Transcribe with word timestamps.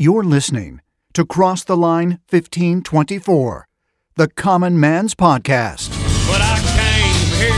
You're 0.00 0.22
listening 0.22 0.80
to 1.14 1.24
Cross 1.24 1.64
the 1.64 1.76
Line 1.76 2.20
1524, 2.30 3.66
the 4.14 4.28
Common 4.28 4.78
Man's 4.78 5.16
Podcast. 5.16 5.88
But 6.28 6.40
I 6.40 6.60
came 6.78 7.16
here 7.34 7.50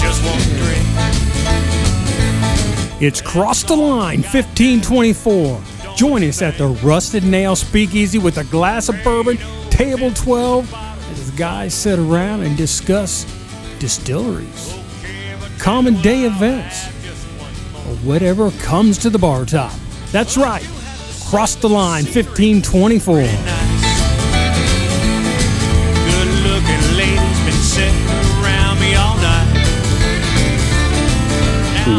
just 0.00 0.24
one 0.24 0.40
drink. 0.56 0.82
It's 3.02 3.20
Cross 3.20 3.64
the 3.64 3.76
Line 3.76 4.22
1524. 4.22 5.62
Join 5.94 6.24
us 6.24 6.40
at 6.40 6.56
the 6.56 6.68
Rusted 6.68 7.22
Nail 7.22 7.54
Speakeasy 7.54 8.16
with 8.16 8.38
a 8.38 8.44
glass 8.44 8.88
of 8.88 8.96
bourbon, 9.04 9.36
table 9.68 10.10
12, 10.10 10.72
as 11.10 11.30
the 11.30 11.36
guys 11.36 11.74
sit 11.74 11.98
around 11.98 12.44
and 12.44 12.56
discuss 12.56 13.26
distilleries, 13.78 14.74
common 15.58 16.00
day 16.00 16.22
events, 16.22 16.86
or 17.86 17.94
whatever 18.06 18.50
comes 18.52 18.96
to 18.96 19.10
the 19.10 19.18
bar 19.18 19.44
top. 19.44 19.74
That's 20.10 20.38
right. 20.38 20.66
Cross 21.26 21.56
the 21.56 21.68
Line 21.68 22.04
1524. 22.04 23.14
Good 23.16 23.24
looking 26.44 26.96
ladies 26.96 27.40
been 27.44 27.52
sitting 27.54 28.06
around 28.42 28.78
me 28.78 28.94
all 28.94 29.16
night. 29.16 29.50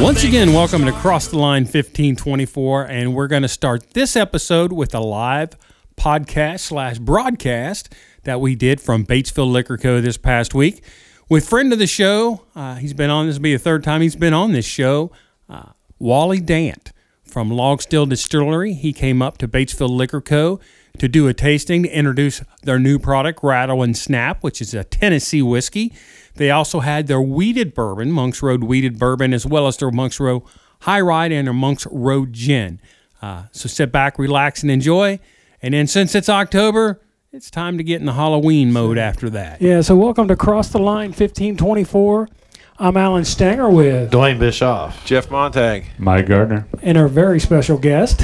Once 0.01 0.23
again, 0.23 0.53
welcome 0.53 0.85
to 0.85 0.91
Cross 0.93 1.27
the 1.29 1.37
Line 1.37 1.63
1524, 1.63 2.83
and 2.85 3.13
we're 3.13 3.27
going 3.27 3.41
to 3.41 3.47
start 3.49 3.91
this 3.91 4.15
episode 4.15 4.71
with 4.71 4.95
a 4.95 4.99
live 5.01 5.57
podcast 5.97 6.61
slash 6.61 6.97
broadcast 6.99 7.93
that 8.23 8.39
we 8.39 8.55
did 8.55 8.79
from 8.79 9.05
Batesville 9.05 9.51
Liquor 9.51 9.77
Co. 9.77 9.99
this 9.99 10.17
past 10.17 10.53
week 10.53 10.81
with 11.27 11.47
friend 11.47 11.73
of 11.73 11.79
the 11.79 11.87
show. 11.87 12.41
Uh, 12.55 12.75
he's 12.75 12.93
been 12.93 13.09
on 13.09 13.27
this 13.27 13.35
will 13.35 13.43
be 13.43 13.53
the 13.53 13.59
third 13.59 13.83
time 13.83 14.01
he's 14.01 14.15
been 14.15 14.33
on 14.33 14.53
this 14.53 14.65
show. 14.65 15.11
Uh, 15.49 15.71
Wally 15.99 16.39
Dant 16.39 16.91
from 17.35 17.49
Log 17.49 17.81
Still 17.81 18.05
Distillery. 18.05 18.71
He 18.71 18.93
came 18.93 19.21
up 19.21 19.37
to 19.39 19.45
Batesville 19.45 19.89
Liquor 19.89 20.21
Co. 20.21 20.61
to 20.97 21.09
do 21.09 21.27
a 21.27 21.33
tasting 21.33 21.83
to 21.83 21.89
introduce 21.89 22.41
their 22.63 22.79
new 22.79 22.97
product, 22.97 23.41
Rattle 23.43 23.83
and 23.83 23.97
Snap, 23.97 24.41
which 24.41 24.61
is 24.61 24.73
a 24.73 24.85
Tennessee 24.85 25.41
whiskey. 25.41 25.91
They 26.35 26.49
also 26.49 26.79
had 26.79 27.07
their 27.07 27.19
wheated 27.19 27.73
bourbon, 27.73 28.13
Monks 28.13 28.41
Road 28.41 28.63
wheated 28.63 28.97
bourbon, 28.97 29.33
as 29.33 29.45
well 29.45 29.67
as 29.67 29.75
their 29.75 29.91
Monks 29.91 30.17
Road 30.17 30.43
High 30.83 31.01
Rye 31.01 31.25
and 31.25 31.45
their 31.45 31.53
Monks 31.53 31.85
Road 31.91 32.31
gin. 32.31 32.79
Uh, 33.21 33.47
so 33.51 33.67
sit 33.67 33.91
back, 33.91 34.17
relax, 34.17 34.61
and 34.61 34.71
enjoy. 34.71 35.19
And 35.61 35.73
then 35.73 35.87
since 35.87 36.15
it's 36.15 36.29
October, 36.29 37.01
it's 37.33 37.51
time 37.51 37.77
to 37.77 37.83
get 37.83 37.99
in 37.99 38.05
the 38.05 38.13
Halloween 38.13 38.71
mode 38.71 38.97
after 38.97 39.29
that. 39.31 39.61
Yeah, 39.61 39.81
so 39.81 39.97
welcome 39.97 40.29
to 40.29 40.37
Cross 40.37 40.69
the 40.69 40.79
Line 40.79 41.09
1524. 41.09 42.29
I'm 42.77 42.97
Alan 42.97 43.23
Stanger 43.23 43.69
with 43.69 44.11
Dwayne 44.11 44.37
Bischoff. 44.39 45.05
Jeff 45.05 45.31
Montag. 45.31 45.85
Mike 45.97 46.27
Gardner. 46.27 46.67
and 46.81 46.97
our 46.97 47.07
very 47.07 47.39
special 47.39 47.77
guest. 47.77 48.23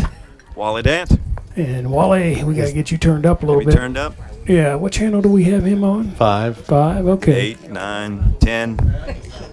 Wally 0.56 0.82
Dant. 0.82 1.12
And 1.56 1.90
Wally, 1.92 2.44
we 2.44 2.56
got 2.56 2.68
to 2.68 2.74
get 2.74 2.92
you 2.92 2.98
turned 2.98 3.26
up 3.26 3.44
a 3.44 3.46
little 3.46 3.64
bit. 3.64 3.74
turned 3.74 3.98
up. 3.98 4.14
Yeah, 4.48 4.76
what 4.76 4.92
channel 4.94 5.22
do 5.22 5.30
we 5.30 5.44
have 5.46 5.64
him 5.64 5.84
on? 5.84 6.12
Five. 6.12 6.58
Five. 6.58 7.08
Okay, 7.08 7.34
Eight, 7.34 7.70
nine, 7.70 8.36
ten. 8.40 8.78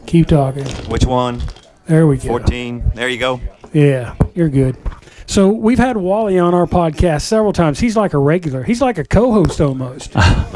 keep 0.07 0.27
talking. 0.29 0.65
Which 0.91 1.05
one? 1.05 1.43
There 1.87 2.07
we 2.07 2.17
go. 2.19 2.29
14. 2.29 2.93
There 2.95 3.09
you 3.09 3.19
go. 3.19 3.41
Yeah, 3.73 4.15
you're 4.35 4.49
good. 4.49 4.77
So 5.29 5.51
we've 5.51 5.79
had 5.79 5.99
Wally 5.99 6.39
on 6.39 6.55
our 6.55 6.65
podcast 6.65 7.21
several 7.21 7.53
times. 7.53 7.79
He's 7.79 7.99
like 7.99 8.15
a 8.15 8.19
regular. 8.19 8.63
He's 8.63 8.81
like 8.81 8.97
a 8.97 9.05
co-host 9.05 9.61
almost. 9.61 10.17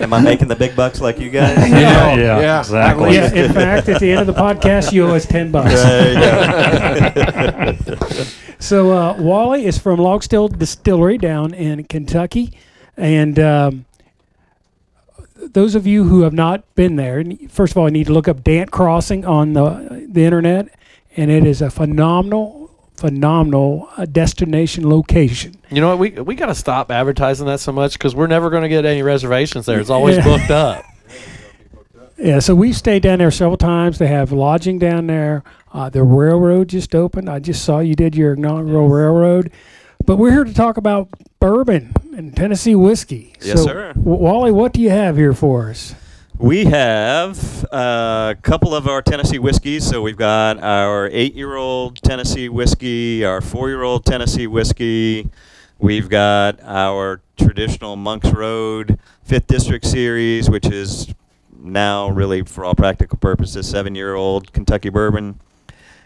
Am 0.00 0.14
I 0.14 0.20
making 0.22 0.48
the 0.48 0.56
big 0.58 0.74
bucks 0.74 0.98
like 1.02 1.18
you 1.18 1.28
guys? 1.28 1.58
Yeah, 1.70 2.14
yeah, 2.16 2.40
yeah, 2.40 2.58
exactly. 2.60 3.14
yeah. 3.14 3.34
In 3.34 3.52
fact, 3.52 3.90
at 3.90 4.00
the 4.00 4.10
end 4.10 4.20
of 4.22 4.26
the 4.26 4.32
podcast, 4.32 4.92
you 4.92 5.06
owe 5.06 5.14
us 5.14 5.26
ten 5.26 5.50
bucks. 5.50 5.74
So 8.58 8.90
uh, 8.92 9.14
Wally 9.18 9.66
is 9.66 9.76
from 9.76 10.00
Log 10.00 10.22
Still 10.22 10.48
Distillery 10.48 11.18
down 11.18 11.52
in 11.52 11.84
Kentucky, 11.84 12.54
and 12.96 13.38
um, 13.38 13.84
those 15.36 15.74
of 15.74 15.86
you 15.86 16.04
who 16.04 16.22
have 16.22 16.32
not 16.32 16.64
been 16.74 16.96
there, 16.96 17.22
first 17.50 17.74
of 17.74 17.76
all, 17.76 17.84
you 17.86 17.92
need 17.92 18.06
to 18.06 18.14
look 18.14 18.28
up 18.28 18.42
Dant 18.42 18.70
Crossing 18.70 19.26
on 19.26 19.52
the 19.52 20.06
the 20.10 20.24
internet, 20.24 20.68
and 21.18 21.30
it 21.30 21.44
is 21.46 21.60
a 21.60 21.68
phenomenal, 21.70 22.65
phenomenal 22.96 23.88
uh, 23.96 24.06
destination 24.06 24.88
location. 24.88 25.56
You 25.70 25.80
know 25.80 25.88
what? 25.96 25.98
We 25.98 26.10
we 26.22 26.34
got 26.34 26.46
to 26.46 26.54
stop 26.54 26.90
advertising 26.90 27.46
that 27.46 27.60
so 27.60 27.72
much 27.72 27.94
because 27.94 28.14
we're 28.14 28.26
never 28.26 28.50
going 28.50 28.62
to 28.62 28.68
get 28.68 28.84
any 28.84 29.02
reservations 29.02 29.66
there. 29.66 29.80
It's 29.80 29.90
always 29.90 30.16
Yeah. 30.18 30.24
booked 30.24 30.50
up. 30.50 30.84
Yeah, 32.18 32.38
so 32.38 32.54
we've 32.54 32.76
stayed 32.76 33.02
down 33.02 33.18
there 33.18 33.30
several 33.30 33.58
times. 33.58 33.98
They 33.98 34.06
have 34.06 34.32
lodging 34.32 34.78
down 34.78 35.06
there. 35.06 35.44
Uh, 35.72 35.90
the 35.90 36.02
railroad 36.02 36.68
just 36.68 36.94
opened. 36.94 37.28
I 37.28 37.40
just 37.40 37.62
saw 37.62 37.80
you 37.80 37.94
did 37.94 38.16
your 38.16 38.32
inaugural 38.32 38.88
railroad. 38.88 39.52
But 40.06 40.16
we're 40.16 40.30
here 40.30 40.44
to 40.44 40.54
talk 40.54 40.78
about 40.78 41.08
bourbon 41.40 41.92
and 42.16 42.34
Tennessee 42.34 42.74
whiskey. 42.74 43.34
Yes, 43.42 43.58
so, 43.58 43.66
sir. 43.66 43.92
W- 43.92 44.16
Wally, 44.18 44.50
what 44.50 44.72
do 44.72 44.80
you 44.80 44.88
have 44.88 45.16
here 45.18 45.34
for 45.34 45.68
us? 45.68 45.94
We 46.38 46.66
have 46.66 47.64
a 47.72 48.36
couple 48.42 48.74
of 48.74 48.86
our 48.86 49.00
Tennessee 49.00 49.38
whiskeys. 49.38 49.86
So 49.86 50.02
we've 50.02 50.18
got 50.18 50.62
our 50.62 51.08
eight-year-old 51.10 52.02
Tennessee 52.02 52.50
whiskey, 52.50 53.24
our 53.24 53.40
four-year-old 53.40 54.04
Tennessee 54.04 54.46
whiskey. 54.46 55.30
We've 55.78 56.10
got 56.10 56.60
our 56.62 57.22
traditional 57.38 57.96
Monks 57.96 58.30
Road 58.30 58.98
Fifth 59.24 59.46
District 59.46 59.86
series, 59.86 60.50
which 60.50 60.66
is 60.66 61.14
now 61.58 62.10
really, 62.10 62.42
for 62.42 62.66
all 62.66 62.74
practical 62.74 63.16
purposes, 63.16 63.66
seven-year-old 63.66 64.52
Kentucky 64.52 64.90
bourbon. 64.90 65.40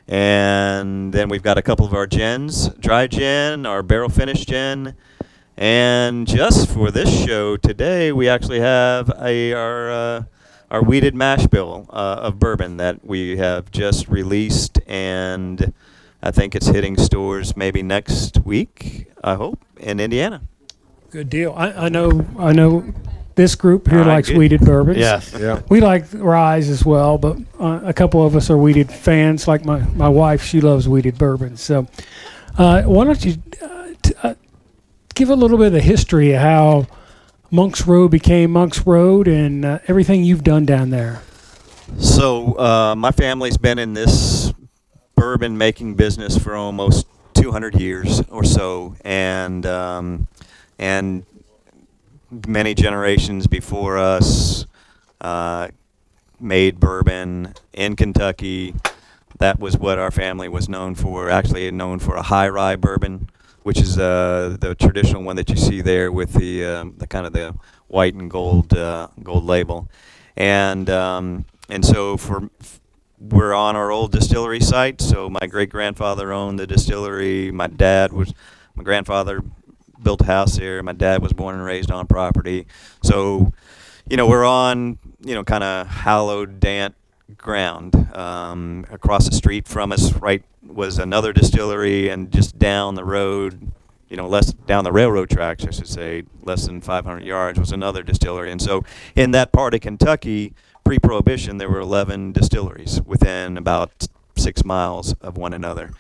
And 0.07 1.13
then 1.13 1.29
we've 1.29 1.43
got 1.43 1.59
a 1.59 1.63
couple 1.63 1.87
of 1.87 1.93
our 1.93 2.07
gins, 2.07 2.69
dry 2.75 3.09
gin, 3.09 3.67
our 3.67 3.83
barrel 3.83 4.09
finished 4.09 4.49
gin, 4.49 4.95
and 5.61 6.27
just 6.27 6.71
for 6.71 6.91
this 6.91 7.25
show 7.25 7.59
today, 7.59 8.13
we 8.13 8.29
actually 8.31 8.61
have 8.61 9.11
a, 9.21 9.53
our 9.53 9.91
uh, 9.91 10.23
our 10.71 10.83
wheated 10.83 11.15
mash 11.15 11.47
bill 11.49 11.87
uh, 11.91 12.21
of 12.23 12.39
bourbon 12.39 12.79
that 12.79 13.05
we 13.05 13.37
have 13.37 13.71
just 13.71 14.09
released, 14.09 14.81
and 14.87 15.75
I 16.23 16.31
think 16.31 16.55
it's 16.55 16.69
hitting 16.69 16.97
stores 16.97 17.57
maybe 17.59 17.83
next 17.83 18.39
week. 18.43 19.07
I 19.23 19.35
hope 19.35 19.63
in 19.77 20.01
Indiana. 20.01 20.41
Good 21.11 21.29
deal. 21.29 21.53
I, 21.55 21.73
I 21.73 21.89
know. 21.91 22.27
I 22.39 22.53
know. 22.53 22.93
This 23.37 23.55
group 23.55 23.89
here 23.89 24.01
All 24.01 24.05
right, 24.05 24.15
likes 24.15 24.29
good. 24.29 24.37
wheated 24.39 24.61
bourbons. 24.61 24.99
Yes. 24.99 25.35
Yeah. 25.39 25.63
We 25.71 25.81
like 25.81 26.05
Ryes 26.13 26.69
as 26.69 26.85
well, 26.85 27.17
but 27.17 27.39
uh, 27.59 27.81
a 27.85 27.93
couple 27.95 28.27
of 28.27 28.35
us 28.37 28.51
are 28.51 28.59
wheated 28.59 28.91
fans. 28.93 29.49
Like 29.49 29.65
my, 29.65 29.81
my 29.95 30.09
wife, 30.09 30.43
she 30.43 30.61
loves 30.61 30.89
wheated 30.89 31.17
bourbon. 31.17 31.57
So, 31.57 31.87
uh, 32.59 32.83
why 32.83 33.05
don't 33.05 33.25
you 33.25 33.37
uh, 33.63 33.87
t- 34.03 34.15
uh, 34.23 34.35
give 35.21 35.29
a 35.29 35.35
little 35.35 35.59
bit 35.59 35.67
of 35.67 35.73
the 35.75 35.83
history 35.83 36.33
of 36.33 36.41
how 36.41 36.87
Monks 37.51 37.87
Road 37.87 38.11
became 38.11 38.53
Monks 38.53 38.87
Road 38.87 39.29
and 39.29 39.67
uh, 39.67 39.79
everything 39.87 40.25
you've 40.25 40.43
done 40.43 40.65
down 40.65 40.89
there? 40.89 41.21
So 41.99 42.59
uh, 42.59 42.95
my 42.97 43.11
family's 43.11 43.59
been 43.59 43.79
in 43.79 43.93
this 43.93 44.51
bourbon 45.17 45.59
making 45.59 45.97
business 45.97 46.39
for 46.39 46.57
almost 46.57 47.07
200 47.35 47.79
years 47.79 48.23
or 48.31 48.45
so, 48.45 48.97
and 49.05 49.67
um, 49.67 50.27
and 50.79 51.27
many 52.49 52.75
generations 52.75 53.47
before 53.47 53.99
us 53.99 54.65
uh, 55.21 55.69
made 56.41 56.81
bourbon 56.81 57.53
in 57.75 57.95
Kentucky. 57.95 58.75
That 59.41 59.59
was 59.59 59.79
what 59.79 59.99
our 59.99 60.11
family 60.11 60.51
was 60.51 60.69
known 60.69 60.95
for. 60.95 61.31
Actually, 61.31 61.71
known 61.71 61.99
for 61.99 62.15
a 62.15 62.23
high 62.23 62.51
rye 62.51 62.77
bourbon, 62.77 63.31
which 63.63 63.79
is 63.79 63.99
uh, 63.99 64.59
the 64.61 64.75
traditional 64.75 65.23
one 65.23 65.37
that 65.37 65.49
you 65.49 65.57
see 65.57 65.81
there 65.81 66.13
with 66.13 66.35
the 66.35 66.63
um, 66.67 66.95
the 66.99 67.07
kind 67.07 67.25
of 67.27 67.33
the 67.33 67.55
white 67.89 68.13
and 68.13 68.31
gold 68.31 68.75
uh, 68.75 69.09
gold 69.23 69.45
label, 69.45 69.89
and 70.37 70.91
um, 70.91 71.47
and 71.71 71.87
so 71.87 72.19
for 72.19 72.51
we're 73.19 73.55
on 73.55 73.77
our 73.77 73.91
old 73.91 74.13
distillery 74.13 74.61
site. 74.61 75.01
So 75.01 75.31
my 75.31 75.47
great 75.47 75.71
grandfather 75.71 76.35
owned 76.35 76.59
the 76.59 76.67
distillery. 76.67 77.51
My 77.51 77.67
dad 77.67 78.13
was 78.13 78.35
my 78.75 78.83
grandfather 78.83 79.43
built 80.03 80.21
a 80.21 80.25
house 80.25 80.57
here. 80.57 80.83
My 80.83 80.93
dad 80.93 81.23
was 81.23 81.33
born 81.33 81.55
and 81.55 81.65
raised 81.65 81.91
on 81.91 82.07
property. 82.07 82.67
So, 83.03 83.55
you 84.09 84.19
know, 84.19 84.27
we're 84.27 84.45
on 84.45 84.99
you 85.25 85.35
know 85.35 85.45
kind 85.45 85.65
of 85.65 85.87
hallowed 85.87 86.61
Dant 86.61 86.95
ground. 87.41 87.95
Um, 88.17 88.85
across 88.91 89.29
the 89.29 89.35
street 89.35 89.67
from 89.67 89.93
us, 89.93 90.13
right, 90.15 90.43
was 90.67 90.99
another 90.99 91.33
distillery, 91.33 92.09
and 92.09 92.31
just 92.31 92.59
down 92.59 92.95
the 92.95 93.05
road. 93.05 93.73
You 94.09 94.17
know, 94.17 94.27
less 94.27 94.53
down 94.53 94.83
the 94.83 94.93
railroad 94.93 95.31
tracks, 95.31 95.65
I 95.65 95.71
should 95.71 95.87
say, 95.87 96.25
less 96.43 96.67
than 96.67 96.81
500 96.81 97.23
yards 97.25 97.61
was 97.61 97.71
another 97.71 98.03
distillery. 98.03 98.51
And 98.51 98.61
so, 98.61 98.85
in 99.15 99.31
that 99.31 99.53
part 99.53 99.73
of 99.73 99.83
Kentucky, 99.83 100.53
pre-prohibition, 100.85 101.59
there 101.59 101.71
were 101.71 101.79
11 101.79 102.33
distilleries 102.33 103.01
within 103.03 103.57
about 103.57 104.09
six 104.37 104.65
miles 104.65 105.13
of 105.21 105.37
one 105.37 105.53
another, 105.53 105.93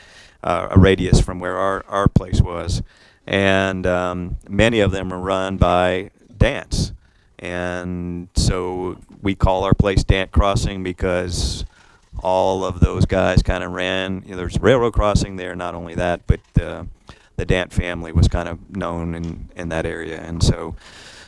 uh, 0.42 0.68
a 0.70 0.78
radius 0.78 1.20
from 1.20 1.38
where 1.38 1.56
our, 1.56 1.84
our 1.86 2.08
place 2.08 2.40
was. 2.40 2.82
And 3.26 3.86
um, 3.86 4.38
many 4.48 4.80
of 4.80 4.90
them 4.90 5.10
were 5.10 5.20
run 5.20 5.56
by 5.56 6.10
Dants. 6.36 6.92
And 7.40 8.28
so 8.36 8.98
we 9.22 9.34
call 9.34 9.64
our 9.64 9.74
place 9.74 10.04
Dant 10.04 10.30
Crossing 10.30 10.82
because 10.82 11.64
all 12.22 12.64
of 12.64 12.80
those 12.80 13.06
guys 13.06 13.42
kind 13.42 13.64
of 13.64 13.72
ran. 13.72 14.22
You 14.24 14.32
know, 14.32 14.36
there's 14.36 14.60
railroad 14.60 14.92
crossing 14.92 15.36
there. 15.36 15.54
Not 15.56 15.74
only 15.74 15.94
that, 15.94 16.26
but 16.26 16.40
uh, 16.60 16.84
the 17.36 17.46
Dant 17.46 17.72
family 17.72 18.12
was 18.12 18.28
kind 18.28 18.48
of 18.48 18.76
known 18.76 19.14
in 19.14 19.48
in 19.56 19.70
that 19.70 19.86
area, 19.86 20.20
and 20.20 20.42
so 20.42 20.76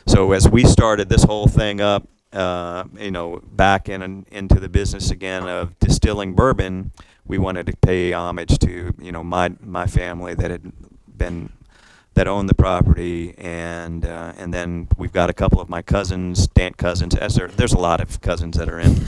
so 0.05 0.31
as 0.33 0.47
we 0.47 0.63
started 0.65 1.09
this 1.09 1.23
whole 1.23 1.47
thing 1.47 1.81
up, 1.81 2.07
uh, 2.31 2.83
you 2.99 3.11
know, 3.11 3.41
back 3.51 3.89
in 3.89 4.25
into 4.31 4.59
the 4.59 4.69
business 4.69 5.11
again 5.11 5.47
of 5.47 5.77
distilling 5.79 6.33
bourbon, 6.33 6.91
we 7.25 7.37
wanted 7.37 7.65
to 7.67 7.77
pay 7.77 8.13
homage 8.13 8.59
to 8.59 8.93
you 8.99 9.11
know 9.11 9.23
my 9.23 9.53
my 9.61 9.87
family 9.87 10.33
that 10.35 10.51
had 10.51 10.71
been 11.17 11.49
that 12.15 12.27
own 12.27 12.45
the 12.45 12.53
property, 12.53 13.33
and 13.37 14.05
uh, 14.05 14.33
and 14.37 14.53
then 14.53 14.87
we've 14.97 15.11
got 15.13 15.29
a 15.29 15.33
couple 15.33 15.59
of 15.59 15.69
my 15.69 15.81
cousins, 15.81 16.47
Dant 16.47 16.77
cousins. 16.77 17.15
As 17.15 17.35
there, 17.35 17.47
there's 17.47 17.73
a 17.73 17.79
lot 17.79 18.01
of 18.01 18.21
cousins 18.21 18.57
that 18.57 18.69
are 18.69 18.79
in 18.79 19.07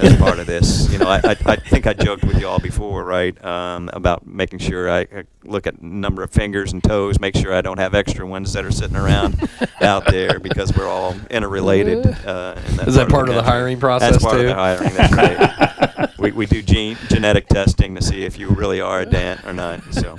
as 0.00 0.16
part 0.16 0.38
of 0.38 0.46
this. 0.46 0.82
You 0.92 0.98
know, 0.98 1.08
I, 1.08 1.20
I, 1.24 1.36
I 1.46 1.56
think 1.56 1.86
I 1.86 1.94
joked 1.94 2.22
with 2.22 2.38
you 2.38 2.46
all 2.46 2.58
before, 2.58 3.02
right, 3.04 3.42
um, 3.42 3.88
about 3.94 4.26
making 4.26 4.58
sure 4.58 4.90
I, 4.90 5.06
look 5.42 5.66
at 5.66 5.80
number 5.82 6.22
of 6.22 6.30
fingers 6.30 6.74
and 6.74 6.84
toes, 6.84 7.18
make 7.18 7.34
sure 7.34 7.54
I 7.54 7.62
don't 7.62 7.78
have 7.78 7.94
extra 7.94 8.26
ones 8.26 8.52
that 8.52 8.66
are 8.66 8.70
sitting 8.70 8.96
around 8.96 9.48
out 9.80 10.04
there 10.06 10.38
because 10.38 10.76
we're 10.76 10.88
all 10.88 11.14
interrelated. 11.30 12.04
Uh, 12.26 12.56
in 12.68 12.76
that 12.76 12.88
Is 12.88 12.94
that 12.96 13.08
part 13.08 13.30
of 13.30 13.36
the 13.36 13.40
country. 13.40 13.58
hiring 13.58 13.80
process, 13.80 14.12
That's 14.12 14.24
part 14.24 14.36
too? 14.36 14.40
of 14.42 14.46
the 14.48 14.54
hiring. 14.54 14.94
That's 14.94 15.14
right. 15.14 16.10
we 16.18 16.32
we 16.32 16.44
do 16.46 16.60
gene 16.60 16.98
genetic 17.08 17.46
testing 17.48 17.94
to 17.94 18.02
see 18.02 18.24
if 18.24 18.38
you 18.38 18.48
really 18.48 18.82
are 18.82 19.00
a 19.00 19.06
Dant 19.06 19.44
or 19.46 19.54
not. 19.54 19.80
So. 19.94 20.18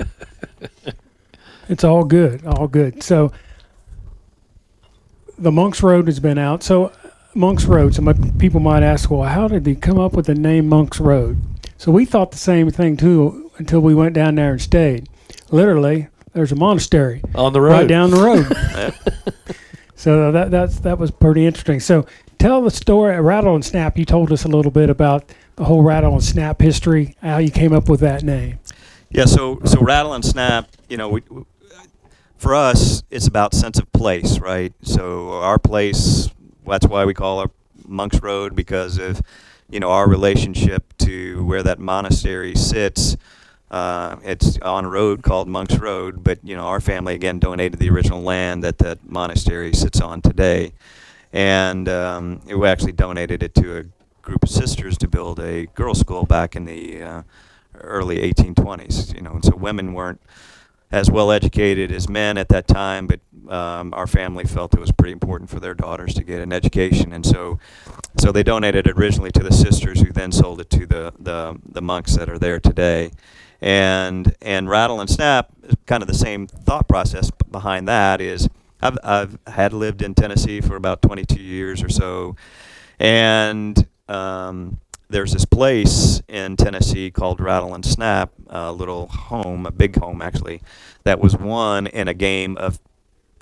It's 1.74 1.84
all 1.84 2.04
good, 2.04 2.46
all 2.46 2.68
good. 2.68 3.02
So 3.02 3.32
the 5.40 5.52
Monks 5.52 5.82
Road 5.82 6.06
has 6.08 6.20
been 6.20 6.38
out. 6.38 6.62
So 6.64 6.92
Monks 7.34 7.66
Road. 7.66 7.96
Some 7.96 8.14
people 8.38 8.60
might 8.60 8.84
ask, 8.84 9.10
well, 9.10 9.24
how 9.24 9.48
did 9.48 9.64
they 9.66 9.74
come 9.76 10.00
up 10.00 10.14
with 10.14 10.28
the 10.28 10.36
name 10.36 10.70
Monks 10.70 11.00
Road? 11.00 11.38
So 11.78 11.92
we 11.92 12.06
thought 12.06 12.32
the 12.32 12.38
same 12.38 12.70
thing 12.70 12.96
too 12.96 13.50
until 13.58 13.80
we 13.80 13.96
went 13.96 14.14
down 14.14 14.36
there 14.36 14.52
and 14.52 14.62
stayed. 14.62 15.10
Literally, 15.50 16.10
there's 16.34 16.52
a 16.52 16.56
monastery 16.56 17.22
On 17.34 17.52
the 17.54 17.60
road. 17.62 17.72
right 17.72 17.88
down 17.88 18.12
the 18.12 18.18
road. 18.22 18.94
So 19.96 20.34
that 20.34 20.52
that's 20.52 20.80
that 20.82 21.00
was 21.00 21.12
pretty 21.12 21.46
interesting. 21.46 21.80
So 21.80 22.06
tell 22.38 22.62
the 22.62 22.72
story. 22.72 23.18
Rattle 23.22 23.56
and 23.56 23.64
Snap. 23.64 23.98
You 23.98 24.04
told 24.04 24.34
us 24.34 24.44
a 24.44 24.50
little 24.50 24.72
bit 24.72 24.90
about 24.90 25.32
the 25.56 25.64
whole 25.64 25.82
Rattle 25.82 26.12
and 26.12 26.24
Snap 26.24 26.60
history. 26.60 27.16
How 27.22 27.38
you 27.38 27.50
came 27.50 27.72
up 27.72 27.88
with 27.88 28.02
that 28.02 28.22
name. 28.22 28.60
Yeah, 29.12 29.24
so 29.24 29.62
so 29.64 29.80
rattle 29.80 30.12
and 30.14 30.26
snap, 30.26 30.68
you 30.90 30.98
know, 30.98 31.08
we, 31.08 31.22
we- 31.30 31.46
for 32.44 32.54
us, 32.56 33.04
it's 33.10 33.26
about 33.26 33.54
sense 33.54 33.80
of 33.80 33.90
place, 33.94 34.38
right? 34.38 34.74
So 34.82 35.32
our 35.32 35.58
place, 35.58 36.30
that's 36.68 36.86
why 36.86 37.06
we 37.06 37.14
call 37.14 37.42
it 37.42 37.52
Monk's 37.88 38.20
Road 38.22 38.54
because 38.54 38.98
of, 38.98 39.22
you 39.70 39.80
know, 39.80 39.90
our 39.90 40.10
relationship 40.10 40.84
to 40.98 41.46
where 41.46 41.64
that 41.64 41.80
monastery 41.80 42.54
sits. 42.54 43.16
Uh, 43.72 44.18
it's 44.24 44.58
on 44.60 44.84
a 44.84 44.90
road 44.90 45.24
called 45.24 45.48
Monk's 45.48 45.78
Road, 45.78 46.22
but 46.22 46.38
you 46.44 46.54
know, 46.54 46.66
our 46.66 46.82
family 46.82 47.16
again 47.16 47.40
donated 47.40 47.80
the 47.80 47.90
original 47.90 48.22
land 48.22 48.62
that 48.62 48.78
that 48.80 49.10
monastery 49.10 49.74
sits 49.74 50.02
on 50.02 50.22
today, 50.22 50.74
and 51.32 51.88
um, 51.88 52.42
we 52.46 52.68
actually 52.68 52.92
donated 52.92 53.42
it 53.42 53.56
to 53.56 53.78
a 53.78 53.84
group 54.22 54.44
of 54.44 54.50
sisters 54.50 54.98
to 54.98 55.08
build 55.08 55.40
a 55.40 55.68
girls' 55.68 56.02
school 56.02 56.26
back 56.26 56.58
in 56.58 56.66
the 56.66 57.02
uh, 57.02 57.24
early 57.80 58.18
1820s. 58.18 59.16
You 59.16 59.22
know, 59.22 59.32
and 59.32 59.46
so 59.46 59.56
women 59.56 59.94
weren't 59.94 60.20
as 60.94 61.10
well 61.10 61.32
educated 61.32 61.92
as 61.92 62.08
men 62.08 62.38
at 62.38 62.50
that 62.50 62.68
time, 62.68 63.08
but 63.08 63.20
um, 63.52 63.96
our 63.96 64.06
family 64.06 64.44
felt 64.46 64.76
it 64.76 64.80
was 64.80 64.92
pretty 64.92 65.12
important 65.12 65.50
for 65.50 65.60
their 65.60 65.74
daughters 65.74 66.14
to 66.14 66.24
get 66.24 66.40
an 66.40 66.54
education, 66.54 67.12
and 67.12 67.26
so 67.26 67.58
so 68.20 68.32
they 68.32 68.44
donated 68.44 68.86
it 68.86 68.96
originally 68.96 69.32
to 69.32 69.42
the 69.42 69.52
sisters, 69.52 70.02
who 70.02 70.12
then 70.14 70.32
sold 70.32 70.62
it 70.62 70.70
to 70.70 70.86
the 70.86 71.12
the, 71.20 71.60
the 71.68 71.82
monks 71.82 72.16
that 72.16 72.30
are 72.30 72.38
there 72.38 72.60
today. 72.60 73.12
And 73.60 74.36
and 74.40 74.70
rattle 74.70 75.02
and 75.02 75.10
snap, 75.10 75.50
kind 75.88 76.04
of 76.04 76.08
the 76.08 76.14
same 76.14 76.46
thought 76.46 76.88
process 76.88 77.32
behind 77.50 77.88
that 77.88 78.22
is. 78.22 78.48
I've, 78.82 78.98
I've 79.02 79.38
had 79.48 79.72
lived 79.72 80.02
in 80.02 80.14
Tennessee 80.14 80.60
for 80.60 80.76
about 80.76 81.02
22 81.02 81.42
years 81.42 81.82
or 81.82 81.88
so, 81.88 82.36
and 83.00 83.88
um, 84.10 84.78
there's 85.10 85.34
this 85.34 85.46
place 85.46 86.22
in 86.28 86.58
Tennessee 86.58 87.12
called 87.12 87.40
Rattle 87.40 87.74
and 87.76 87.86
Snap, 87.86 88.32
a 88.48 88.72
little 88.72 89.08
home, 89.08 89.66
a 89.66 89.72
big 89.72 89.98
home 89.98 90.22
actually, 90.22 90.62
that 91.04 91.20
was 91.20 91.36
won 91.36 91.88
in 91.88 92.08
a 92.08 92.14
game 92.14 92.58
of 92.58 92.80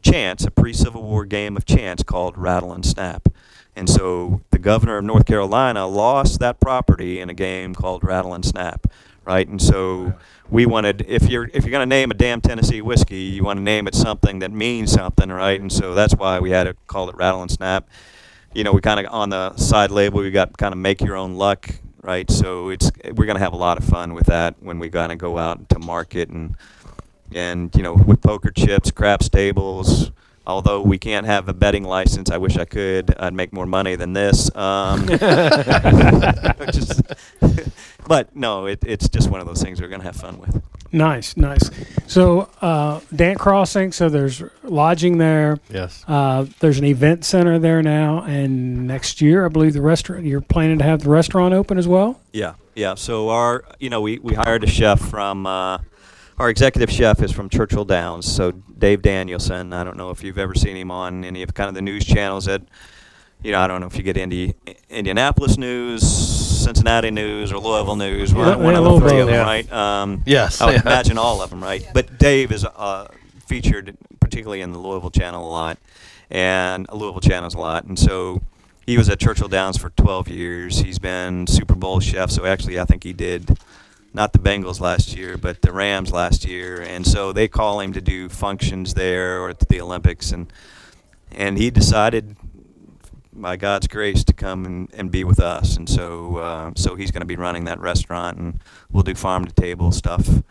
chance, 0.02 0.46
a 0.46 0.52
pre-Civil 0.52 1.04
War 1.04 1.26
game 1.26 1.56
of 1.56 1.66
chance 1.66 2.04
called 2.04 2.38
Rattle 2.38 2.74
and 2.74 2.86
Snap. 2.86 3.30
And 3.76 3.90
so 3.90 4.42
the 4.52 4.60
governor 4.60 4.98
of 4.98 5.06
North 5.06 5.26
Carolina 5.26 5.88
lost 5.88 6.40
that 6.40 6.60
property 6.60 7.20
in 7.20 7.30
a 7.30 7.34
game 7.34 7.74
called 7.74 8.04
Rattle 8.04 8.34
and 8.34 8.44
Snap, 8.44 8.88
right? 9.26 9.48
And 9.48 9.62
so 9.62 10.14
we 10.50 10.66
wanted, 10.66 11.06
if 11.08 11.30
you're 11.30 11.46
if 11.54 11.64
you're 11.64 11.72
going 11.72 11.88
to 11.88 11.96
name 11.96 12.12
a 12.12 12.16
damn 12.16 12.42
Tennessee 12.42 12.82
whiskey, 12.82 13.22
you 13.22 13.44
want 13.44 13.58
to 13.58 13.64
name 13.64 13.88
it 13.88 13.96
something 13.96 14.40
that 14.40 14.52
means 14.52 14.92
something, 14.92 15.30
right? 15.30 15.60
And 15.62 15.72
so 15.72 15.94
that's 15.94 16.16
why 16.16 16.40
we 16.40 16.52
had 16.52 16.66
to 16.66 16.76
call 16.88 17.10
it 17.10 17.16
Rattle 17.16 17.42
and 17.42 17.52
Snap. 17.52 17.88
You 18.54 18.64
know, 18.64 18.74
we 18.74 18.82
kind 18.82 19.00
of 19.00 19.12
on 19.14 19.30
the 19.30 19.56
side 19.56 19.92
label 19.92 20.20
we 20.20 20.32
got 20.32 20.58
kind 20.58 20.74
of 20.74 20.78
make 20.78 21.02
your 21.02 21.16
own 21.16 21.36
luck, 21.36 21.70
right? 22.02 22.30
So 22.30 22.70
it's 22.70 22.92
we're 23.06 23.26
going 23.26 23.38
to 23.38 23.44
have 23.44 23.54
a 23.54 23.58
lot 23.58 23.78
of 23.78 23.84
fun 23.86 24.14
with 24.14 24.26
that 24.28 24.56
when 24.60 24.78
we 24.80 24.90
kind 24.90 25.12
of 25.12 25.18
go 25.18 25.38
out 25.38 25.70
to 25.70 25.80
market 25.80 26.30
and 26.30 26.56
and 27.34 27.74
you 27.76 27.82
know 27.84 27.94
with 27.94 28.22
poker 28.22 28.52
chips, 28.52 28.92
crap 28.92 29.22
tables. 29.22 30.12
Although 30.46 30.82
we 30.82 30.98
can't 30.98 31.28
have 31.28 31.48
a 31.48 31.54
betting 31.54 31.84
license, 31.84 32.32
I 32.32 32.38
wish 32.38 32.58
I 32.58 32.66
could. 32.66 33.16
I'd 33.20 33.34
make 33.34 33.54
more 33.54 33.68
money 33.68 33.96
than 33.96 34.14
this. 34.14 34.54
Um, 34.56 35.06
just- 36.72 37.02
but 38.08 38.36
no, 38.36 38.66
it, 38.66 38.80
it's 38.86 39.08
just 39.08 39.30
one 39.30 39.40
of 39.40 39.46
those 39.48 39.62
things 39.62 39.80
we're 39.80 39.88
gonna 39.88 40.04
have 40.04 40.16
fun 40.16 40.40
with. 40.40 40.62
Nice, 40.94 41.38
nice. 41.38 41.72
So 42.06 42.50
uh, 42.62 43.00
Dant 43.16 43.40
Crossing. 43.40 43.92
So 43.92 44.10
there's 44.10 44.44
lodging 44.64 45.18
there. 45.18 45.58
Yes. 45.70 46.04
Uh, 46.08 46.46
there's 46.60 46.80
an 46.80 46.86
event 46.86 47.24
center 47.24 47.60
there 47.60 47.82
now, 47.82 48.24
and 48.24 48.88
next 48.88 49.22
year 49.22 49.46
I 49.46 49.48
believe 49.48 49.74
the 49.74 49.82
restaurant. 49.82 50.26
You're 50.26 50.42
planning 50.42 50.80
to 50.80 50.84
have 50.84 51.02
the 51.04 51.10
restaurant 51.10 51.54
open 51.54 51.78
as 51.78 51.88
well. 51.88 52.20
Yeah, 52.34 52.56
yeah. 52.76 52.96
So 52.96 53.30
our, 53.30 53.64
you 53.80 53.90
know, 53.90 54.02
we, 54.02 54.20
we 54.20 54.34
hired 54.34 54.64
a 54.64 54.68
chef 54.68 55.00
from, 55.00 55.48
uh, 55.48 55.78
our 56.38 56.50
executive 56.50 56.92
chef 56.92 57.22
is 57.22 57.32
from 57.32 57.48
Churchill 57.50 57.86
Downs. 57.86 58.26
So 58.26 58.52
Dave 58.52 59.02
Danielson. 59.02 59.74
I 59.74 59.84
don't 59.84 59.96
know 59.96 60.10
if 60.10 60.24
you've 60.24 60.38
ever 60.38 60.56
seen 60.56 60.76
him 60.76 60.92
on 60.92 61.24
any 61.24 61.42
of 61.44 61.54
kind 61.54 61.70
of 61.70 61.76
the 61.76 61.82
news 61.82 62.04
channels 62.04 62.46
that, 62.46 62.64
you 63.44 63.52
know, 63.52 63.60
I 63.60 63.68
don't 63.68 63.82
know 63.82 63.88
if 63.88 63.96
you 63.98 64.04
get 64.04 64.18
Indi- 64.18 64.54
Indianapolis 64.90 65.58
news, 65.58 66.02
Cincinnati 66.08 67.12
news, 67.12 67.52
or 67.52 67.58
Louisville 67.60 67.96
news. 67.96 68.34
One, 68.34 68.48
Yeah, 68.48 68.56
one 68.56 68.74
yeah, 68.74 68.80
of 68.80 69.02
the 69.02 69.10
three 69.10 69.20
of 69.20 69.28
them, 69.28 69.36
yeah. 69.36 69.42
right? 69.44 69.72
Um, 69.72 70.24
Yes, 70.26 70.62
I 70.62 70.68
would 70.68 70.76
yeah. 70.76 70.82
imagine 70.86 71.18
all 71.18 71.42
of 71.42 71.50
them, 71.50 71.62
right? 71.64 71.86
But 71.94 72.18
Dave 72.20 72.52
is 72.52 72.66
uh, 72.66 73.08
featured 73.48 73.98
particularly 74.20 74.62
in 74.62 74.72
the 74.72 74.80
Louisville 74.80 75.10
channel 75.12 75.48
a 75.48 75.50
lot, 75.52 75.78
and 76.30 76.88
Louisville 76.92 77.20
channels 77.22 77.56
a 77.56 77.60
lot, 77.60 77.86
and 77.86 77.98
so 77.98 78.42
he 78.86 78.98
was 78.98 79.10
at 79.10 79.20
Churchill 79.20 79.48
Downs 79.48 79.78
for 79.78 79.90
12 79.92 80.28
years. 80.30 80.80
He's 80.80 81.00
been 81.00 81.48
Super 81.48 81.76
Bowl 81.76 82.00
chef, 82.00 82.32
so 82.32 82.46
actually 82.46 82.80
I 82.80 82.86
think 82.86 83.04
he 83.04 83.14
did 83.14 83.58
not 84.14 84.34
the 84.34 84.40
Bengals 84.40 84.80
last 84.82 85.16
year, 85.16 85.38
but 85.38 85.62
the 85.62 85.72
Rams 85.72 86.12
last 86.12 86.46
year, 86.46 86.82
and 86.82 87.06
so 87.08 87.32
they 87.32 87.48
call 87.48 87.80
him 87.80 87.94
to 87.94 88.02
do 88.02 88.28
functions 88.30 88.94
there 88.94 89.42
or 89.42 89.50
at 89.50 89.60
the 89.68 89.80
Olympics, 89.82 90.32
and 90.32 90.52
and 91.32 91.58
he 91.58 91.70
decided, 91.72 92.36
by 93.34 93.56
God's 93.56 93.88
grace, 93.88 94.24
to 94.26 94.34
come 94.34 94.66
and, 94.66 94.90
and 94.94 95.12
be 95.12 95.24
with 95.24 95.40
us, 95.40 95.78
and 95.78 95.90
so 95.90 96.38
uh, 96.38 96.72
so 96.76 96.96
he's 96.96 97.12
going 97.12 97.22
to 97.22 97.28
be 97.28 97.36
running 97.36 97.66
that 97.66 97.80
restaurant, 97.80 98.38
and 98.38 98.60
we'll 98.92 99.04
do 99.04 99.16
farm 99.16 99.46
to 99.46 99.54
table 99.54 99.92
stuff 99.92 100.44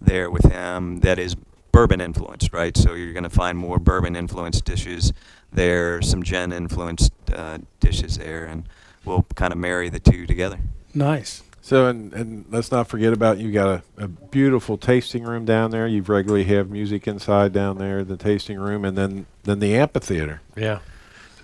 there 0.00 0.30
with 0.30 0.44
him 0.44 1.00
that 1.00 1.18
is 1.18 1.36
bourbon 1.72 2.00
influenced, 2.00 2.52
right? 2.52 2.76
So 2.76 2.94
you're 2.94 3.12
going 3.12 3.24
to 3.24 3.30
find 3.30 3.58
more 3.58 3.78
bourbon 3.78 4.16
influenced 4.16 4.64
dishes 4.64 5.12
there, 5.52 6.00
some 6.02 6.22
gin 6.22 6.52
influenced 6.52 7.12
uh, 7.34 7.58
dishes 7.80 8.18
there, 8.18 8.44
and 8.44 8.68
we'll 9.04 9.26
kind 9.34 9.52
of 9.52 9.58
marry 9.58 9.88
the 9.88 10.00
two 10.00 10.26
together. 10.26 10.58
Nice. 10.94 11.42
So, 11.60 11.86
and, 11.86 12.12
and 12.14 12.44
let's 12.48 12.70
not 12.70 12.86
forget 12.86 13.12
about 13.12 13.38
you 13.38 13.50
got 13.50 13.82
a, 13.98 14.04
a 14.04 14.08
beautiful 14.08 14.78
tasting 14.78 15.24
room 15.24 15.44
down 15.44 15.72
there. 15.72 15.86
You 15.86 16.00
regularly 16.02 16.44
have 16.44 16.70
music 16.70 17.08
inside 17.08 17.52
down 17.52 17.78
there, 17.78 18.04
the 18.04 18.16
tasting 18.16 18.58
room, 18.58 18.84
and 18.84 18.96
then 18.96 19.26
then 19.42 19.58
the 19.58 19.74
amphitheater. 19.74 20.42
Yeah. 20.56 20.78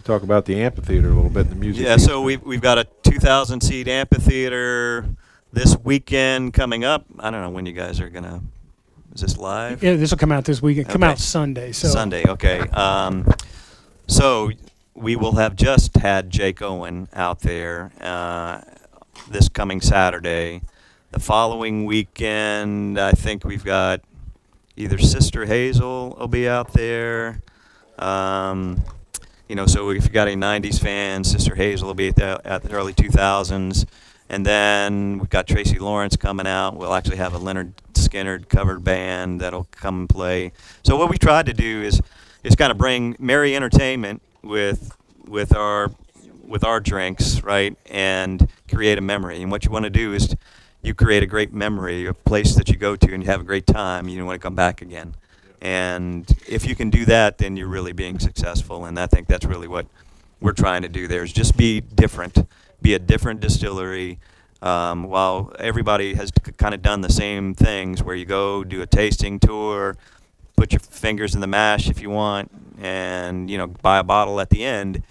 To 0.03 0.07
talk 0.09 0.23
about 0.25 0.47
the 0.47 0.61
amphitheater 0.61 1.11
a 1.11 1.15
little 1.15 1.31
bit, 1.31 1.43
and 1.43 1.51
the 1.51 1.55
music. 1.55 1.85
Yeah, 1.85 1.97
so 1.97 2.23
we've, 2.23 2.43
we've 2.43 2.61
got 2.61 2.77
a 2.77 2.89
2,000 3.05 3.61
seat 3.61 3.87
amphitheater 3.87 5.07
this 5.53 5.77
weekend 5.79 6.55
coming 6.55 6.83
up. 6.85 7.05
I 7.21 7.31
don't 7.31 7.41
know 7.41 7.51
when 7.51 7.67
you 7.67 7.73
guys 7.73 8.01
are 8.01 8.09
going 8.09 8.25
to. 8.25 8.41
Is 9.15 9.21
this 9.21 9.37
live? 9.39 9.81
Yeah, 9.81 9.95
this 9.95 10.11
will 10.11 10.19
come 10.19 10.33
out 10.33 10.45
this 10.45 10.61
weekend. 10.61 10.89
Come 10.89 11.05
Okay. 11.05 11.13
out 11.13 11.19
Sunday. 11.19 11.71
So 11.71 11.87
Sunday, 11.87 12.25
okay. 12.27 12.61
Um, 12.71 13.31
so 14.09 14.51
we 14.95 15.15
will 15.15 15.37
have 15.37 15.55
just 15.55 15.95
had 15.97 16.31
Jake 16.31 16.63
Owen 16.63 17.09
out 17.13 17.41
there 17.41 17.93
uh, 18.01 18.63
this 19.31 19.49
coming 19.49 19.81
Saturday. 19.81 20.63
The 21.13 21.21
following 21.21 21.85
weekend, 21.85 22.99
I 22.99 23.13
think 23.13 23.45
we've 23.45 23.65
got 23.65 24.01
either 24.77 24.99
Sister 24.99 25.45
Hazel 25.45 26.17
will 26.19 26.27
be 26.27 26.49
out 26.49 26.73
there. 26.73 27.41
Um, 28.01 28.83
you 29.53 29.57
know, 29.57 29.67
so 29.67 29.91
if 29.91 30.05
you 30.05 30.09
got 30.09 30.29
any 30.29 30.41
'90s 30.41 30.81
fans, 30.81 31.31
Sister 31.31 31.55
Hazel 31.55 31.89
will 31.89 31.95
be 31.95 32.09
at 32.09 32.17
the, 32.17 32.41
at 32.43 32.63
the 32.63 32.73
early 32.73 32.95
2000s, 32.95 33.85
And 34.31 34.47
then 34.47 35.19
we've 35.19 35.29
got 35.29 35.47
Tracy 35.47 35.79
Lawrence 35.79 36.17
coming 36.17 36.47
out. 36.47 36.75
We'll 36.75 36.95
actually 36.95 37.19
have 37.19 37.35
a 37.35 37.39
Lynyrd 37.39 37.75
Skynyrd 37.93 38.49
covered 38.49 38.83
band 38.83 39.43
that'll 39.43 39.69
come 39.71 40.01
and 40.01 40.09
play. 40.09 40.53
So 40.85 40.97
what 40.97 41.11
we 41.11 41.19
tried 41.19 41.45
to 41.45 41.53
do 41.53 41.83
is 41.83 42.01
is 42.43 42.57
kind 42.57 42.71
of 42.71 42.79
bring 42.79 43.15
merry 43.19 43.55
entertainment 43.55 44.23
with 44.43 44.97
with 45.27 45.55
our 45.55 45.91
with 46.43 46.65
our 46.65 46.81
drinks, 46.81 47.43
right, 47.43 47.77
and 47.91 48.49
create 48.71 48.97
a 48.97 49.03
memory. 49.03 49.43
And 49.43 49.51
what 49.51 49.67
you 49.67 49.71
want 49.71 49.85
to 49.85 49.91
do 49.91 50.15
is 50.15 50.35
you 50.81 50.95
create 50.95 51.23
a 51.23 51.27
great 51.27 51.53
memory, 51.53 52.07
a 52.07 52.15
place 52.15 52.55
that 52.55 52.71
you 52.71 52.77
go 52.77 52.97
to 52.97 53.13
and 53.13 53.23
you 53.23 53.29
have 53.29 53.43
a 53.43 53.45
great 53.45 53.67
time. 53.67 54.09
You 54.09 54.25
want 54.25 54.41
to 54.41 54.43
come 54.43 54.55
back 54.55 54.81
again. 54.81 55.15
And 55.63 56.29
if 56.49 56.67
you 56.67 56.75
can 56.75 56.91
do 56.91 57.05
that, 57.05 57.39
then 57.39 57.57
you're 57.57 57.69
really 57.69 57.93
being 57.93 58.19
successful. 58.19 58.85
And 58.85 58.99
I 58.99 59.07
think 59.07 59.29
that's 59.29 59.47
really 59.47 59.69
what 59.69 59.87
we're 60.41 60.53
trying 60.53 60.83
to 60.83 60.89
do 60.89 61.07
there 61.07 61.23
is 61.23 61.33
just 61.33 61.57
be 61.57 61.81
different, 61.81 62.37
be 62.83 62.95
a 62.95 62.99
different 62.99 63.41
distillery. 63.41 64.19
Um, 64.61 65.05
while 65.05 65.53
everybody 65.59 66.15
has 66.15 66.33
kind 66.57 66.75
of 66.75 66.83
done 66.83 67.01
the 67.01 67.13
same 67.13 67.55
things, 67.55 68.03
where 68.03 68.17
you 68.17 68.25
go 68.25 68.65
do 68.65 68.83
a 68.83 68.87
tasting 68.87 69.39
tour, 69.39 69.97
put 70.57 70.73
your 70.73 70.81
fingers 70.81 71.35
in 71.35 71.41
the 71.41 71.47
mash 71.47 71.89
if 71.89 72.01
you 72.01 72.11
want, 72.11 72.51
and 72.81 73.49
you 73.51 73.59
know 73.59 73.69
buy 73.69 73.99
a 73.99 74.05
bottle 74.05 74.41
at 74.41 74.51
the 74.51 74.65
end. 74.65 75.03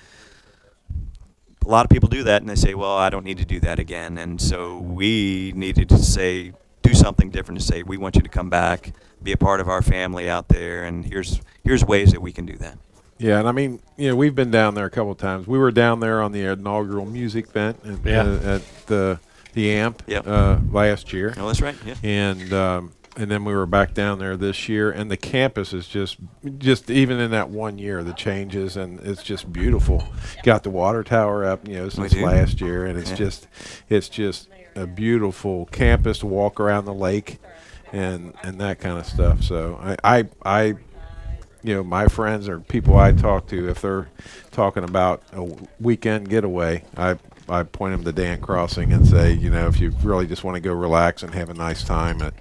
A 1.65 1.69
lot 1.69 1.85
of 1.85 1.89
people 1.89 2.07
do 2.07 2.23
that, 2.23 2.41
and 2.41 2.49
they 2.49 2.55
say, 2.55 2.75
"Well, 2.75 2.95
I 2.95 3.09
don't 3.09 3.25
need 3.25 3.37
to 3.39 3.45
do 3.45 3.59
that 3.61 3.77
again." 3.77 4.17
And 4.17 4.39
so 4.39 4.77
we 4.77 5.51
needed 5.53 5.89
to 5.89 5.97
say, 5.97 6.53
do 6.81 6.93
something 6.93 7.29
different 7.29 7.59
to 7.61 7.65
say, 7.65 7.83
"We 7.83 7.97
want 7.97 8.15
you 8.15 8.21
to 8.21 8.29
come 8.29 8.49
back, 8.49 8.93
be 9.21 9.31
a 9.31 9.37
part 9.37 9.59
of 9.59 9.67
our 9.69 9.81
family 9.81 10.29
out 10.29 10.47
there, 10.47 10.83
and 10.83 11.05
here's 11.05 11.41
here's 11.63 11.83
ways 11.85 12.11
that 12.11 12.21
we 12.21 12.31
can 12.31 12.45
do 12.45 12.57
that." 12.57 12.77
Yeah, 13.17 13.37
and 13.39 13.47
I 13.47 13.51
mean, 13.51 13.79
you 13.97 14.09
know, 14.09 14.15
we've 14.15 14.33
been 14.33 14.49
down 14.49 14.73
there 14.73 14.85
a 14.85 14.89
couple 14.89 15.11
of 15.11 15.17
times. 15.19 15.45
We 15.45 15.59
were 15.59 15.71
down 15.71 15.99
there 15.99 16.21
on 16.23 16.31
the 16.31 16.41
inaugural 16.45 17.05
music 17.05 17.49
event 17.49 17.77
at, 17.85 18.03
Yeah. 18.05 18.21
uh, 18.23 18.55
at 18.55 18.61
the 18.87 19.19
the 19.53 19.71
AMP 19.73 20.01
Yep. 20.07 20.27
uh, 20.27 20.57
last 20.71 21.11
year, 21.13 21.33
Oh, 21.37 21.45
that's 21.47 21.61
right. 21.61 21.75
Yeah. 21.85 21.95
and 22.03 22.53
um, 22.53 22.91
and 23.17 23.29
then 23.29 23.43
we 23.43 23.53
were 23.53 23.65
back 23.65 23.93
down 23.93 24.17
there 24.17 24.37
this 24.37 24.69
year. 24.69 24.89
And 24.89 25.11
the 25.11 25.17
campus 25.17 25.73
is 25.73 25.87
just 25.87 26.17
just 26.57 26.89
even 26.89 27.19
in 27.19 27.29
that 27.31 27.49
one 27.49 27.77
year, 27.77 28.01
the 28.03 28.13
changes 28.13 28.75
and 28.77 28.99
it's 29.01 29.21
just 29.21 29.51
beautiful. 29.53 30.03
Got 30.43 30.63
the 30.63 30.69
water 30.71 31.03
tower 31.03 31.43
up, 31.45 31.67
you 31.67 31.75
know, 31.75 31.89
since 31.89 32.15
last 32.15 32.59
year, 32.61 32.85
and 32.85 32.97
it's 32.97 33.11
Yeah. 33.11 33.17
just 33.17 33.47
it's 33.89 34.07
just 34.09 34.47
a 34.75 34.87
beautiful 34.87 35.65
campus 35.67 36.19
to 36.19 36.25
walk 36.27 36.59
around 36.59 36.85
the 36.85 36.93
lake, 36.93 37.39
and 37.91 38.33
and 38.43 38.59
that 38.61 38.79
kind 38.79 38.97
of 38.97 39.05
stuff. 39.05 39.43
So 39.43 39.79
I 39.81 39.97
I. 40.19 40.25
I 40.45 40.75
you 41.63 41.75
know, 41.75 41.83
my 41.83 42.07
friends 42.07 42.49
or 42.49 42.59
people 42.59 42.97
I 42.97 43.11
talk 43.11 43.45
to, 43.49 43.69
if 43.69 43.81
they're 43.81 44.07
talking 44.49 44.83
about 44.83 45.21
a 45.31 45.47
weekend 45.79 46.27
getaway, 46.27 46.83
I 46.97 47.19
I 47.47 47.61
point 47.61 47.91
them 47.93 48.03
to 48.03 48.11
Dant 48.11 48.41
Crossing 48.41 48.91
and 48.91 49.05
say, 49.07 49.33
you 49.33 49.51
know, 49.51 49.67
if 49.67 49.79
you 49.79 49.91
really 50.01 50.25
just 50.25 50.43
want 50.43 50.55
to 50.55 50.59
go 50.59 50.73
relax 50.73 51.21
and 51.21 51.31
have 51.35 51.51
a 51.51 51.53
nice 51.53 51.83
time 51.83 52.23
at 52.23 52.33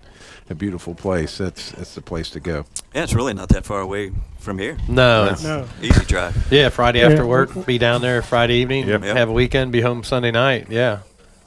a 0.49 0.55
beautiful 0.55 0.95
place, 0.95 1.37
that's 1.37 1.73
that's 1.73 1.95
the 1.95 2.01
place 2.01 2.31
to 2.31 2.41
go. 2.41 2.65
Yeah, 2.95 3.03
it's 3.03 3.13
really 3.13 3.35
not 3.35 3.51
that 3.51 3.67
far 3.67 3.81
away 3.83 4.13
from 4.39 4.59
here. 4.59 4.79
No, 4.89 5.27
Yeah. 5.27 5.37
No. 5.43 5.69
Easy 5.83 6.07
drive. 6.07 6.47
yeah. 6.51 6.71
Friday 6.71 7.01
Yeah. 7.01 7.09
after 7.09 7.27
work, 7.27 7.67
be 7.67 7.77
down 7.77 8.01
there 8.01 8.23
Friday 8.23 8.55
evening, 8.63 8.89
Yep. 8.89 9.05
Yep. 9.05 9.17
have 9.19 9.29
a 9.29 9.33
weekend, 9.33 9.71
be 9.71 9.83
home 9.83 10.03
Sunday 10.03 10.31
night. 10.31 10.69
Yeah, 10.71 11.01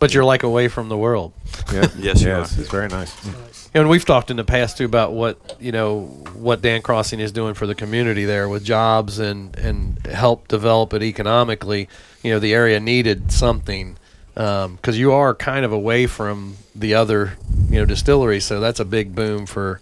but 0.04 0.14
you're 0.14 0.26
like 0.26 0.44
away 0.44 0.68
from 0.68 0.90
the 0.90 0.98
world. 0.98 1.32
Yeah. 1.72 1.88
Yes, 1.98 2.22
you 2.22 2.28
yes, 2.28 2.58
are. 2.58 2.62
it's 2.62 2.70
very 2.70 2.90
nice. 2.90 3.16
Mm. 3.22 3.70
And 3.74 3.90
we've 3.90 4.04
talked 4.04 4.30
in 4.30 4.36
the 4.36 4.44
past 4.44 4.78
too 4.78 4.84
about 4.84 5.14
what 5.14 5.56
you 5.62 5.72
know 5.72 6.08
what 6.36 6.62
Dant 6.62 6.84
Crossing 6.84 7.22
is 7.22 7.32
doing 7.32 7.54
for 7.54 7.66
the 7.66 7.74
community 7.74 8.26
there 8.26 8.50
with 8.50 8.66
jobs 8.66 9.18
and 9.20 9.56
and 9.56 10.06
help 10.06 10.50
develop 10.50 10.94
it 10.94 11.04
economically. 11.04 11.88
You 12.22 12.32
know, 12.32 12.40
the 12.40 12.54
area 12.54 12.82
needed 12.82 13.32
something 13.32 13.96
um, 14.36 14.76
because 14.76 15.00
you 15.00 15.14
are 15.14 15.34
kind 15.34 15.64
of 15.64 15.72
away 15.72 16.06
from 16.08 16.58
the 16.76 16.96
other 16.96 17.38
you 17.70 17.80
know 17.80 17.86
distilleries, 17.86 18.44
so 18.44 18.60
that's 18.60 18.82
a 18.82 18.86
big 18.86 19.16
boom 19.16 19.46
for 19.46 19.80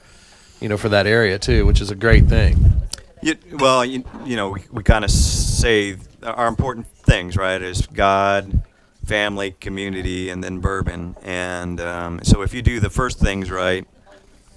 you 0.59 0.69
know 0.69 0.77
for 0.77 0.89
that 0.89 1.07
area 1.07 1.39
too, 1.39 1.65
which 1.65 1.81
is 1.81 1.89
a 1.89 1.95
great 1.95 2.25
thing. 2.25 2.83
You, 3.23 3.37
well, 3.53 3.83
you, 3.83 4.03
you 4.23 4.35
know, 4.35 4.51
we, 4.51 4.61
we 4.71 4.83
kind 4.83 5.03
of 5.03 5.09
say 5.09 5.97
our 6.23 6.47
important 6.47 6.85
things, 6.87 7.35
right? 7.35 7.61
Is 7.61 7.87
God, 7.87 8.61
family, 9.05 9.51
community, 9.59 10.29
and 10.29 10.43
then 10.43 10.59
bourbon. 10.59 11.15
And 11.23 11.79
um, 11.81 12.19
so 12.23 12.41
if 12.41 12.53
you 12.53 12.61
do 12.61 12.79
the 12.79 12.89
first 12.89 13.19
things 13.19 13.49
right, 13.51 13.87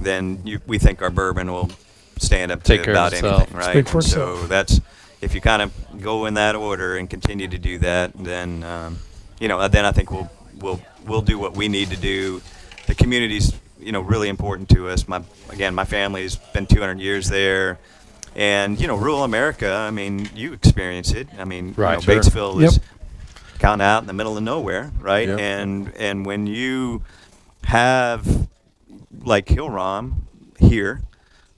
then 0.00 0.40
you, 0.44 0.60
we 0.66 0.78
think 0.78 1.02
our 1.02 1.10
bourbon 1.10 1.50
will 1.50 1.70
stand 2.18 2.52
up 2.52 2.62
Take 2.62 2.80
to 2.80 2.84
care 2.84 2.92
of 2.94 2.96
about 2.96 3.12
itself. 3.12 3.40
anything, 3.42 3.56
right? 3.56 3.70
Speak 3.70 3.88
for 3.88 3.98
And 3.98 4.04
so 4.06 4.32
itself. 4.32 4.48
that's 4.48 4.80
if 5.20 5.34
you 5.34 5.40
kind 5.40 5.62
of 5.62 5.72
go 6.02 6.26
in 6.26 6.34
that 6.34 6.54
order 6.54 6.96
and 6.96 7.08
continue 7.08 7.48
to 7.48 7.58
do 7.58 7.78
that, 7.78 8.12
then 8.14 8.62
um, 8.64 8.98
you 9.40 9.48
know, 9.48 9.66
then 9.68 9.84
I 9.84 9.92
think 9.92 10.10
we'll 10.10 10.30
we'll 10.60 10.80
we'll 11.06 11.22
do 11.22 11.38
what 11.38 11.56
we 11.56 11.68
need 11.68 11.90
to 11.90 11.96
do. 11.96 12.42
The 12.86 12.94
community's 12.94 13.52
you 13.80 13.92
know 13.92 14.00
really 14.00 14.28
important 14.28 14.68
to 14.70 14.88
us. 14.88 15.08
My 15.08 15.22
again, 15.50 15.74
my 15.74 15.84
family's 15.84 16.36
been 16.36 16.66
200 16.66 17.00
years 17.00 17.28
there. 17.28 17.78
And 18.36 18.80
you 18.80 18.88
know, 18.88 18.96
rural 18.96 19.22
America. 19.22 19.70
I 19.72 19.90
mean, 19.92 20.28
you 20.34 20.52
experience 20.54 21.12
it. 21.12 21.28
I 21.38 21.44
mean, 21.44 21.72
Right, 21.76 21.90
you 22.04 22.14
know, 22.14 22.20
sure. 22.22 22.32
Batesville 22.32 22.60
Yep. 22.62 22.82
Is 23.64 23.68
kind 23.68 23.82
of 23.82 23.86
out 23.86 24.02
in 24.02 24.06
the 24.06 24.12
middle 24.12 24.36
of 24.36 24.42
nowhere, 24.42 24.92
right? 25.00 25.28
Yep. 25.28 25.38
And 25.40 25.92
and 25.96 26.26
when 26.26 26.46
you 26.46 27.02
have 27.64 28.48
like 29.22 29.46
Hillrom 29.46 30.14
here, 30.58 31.02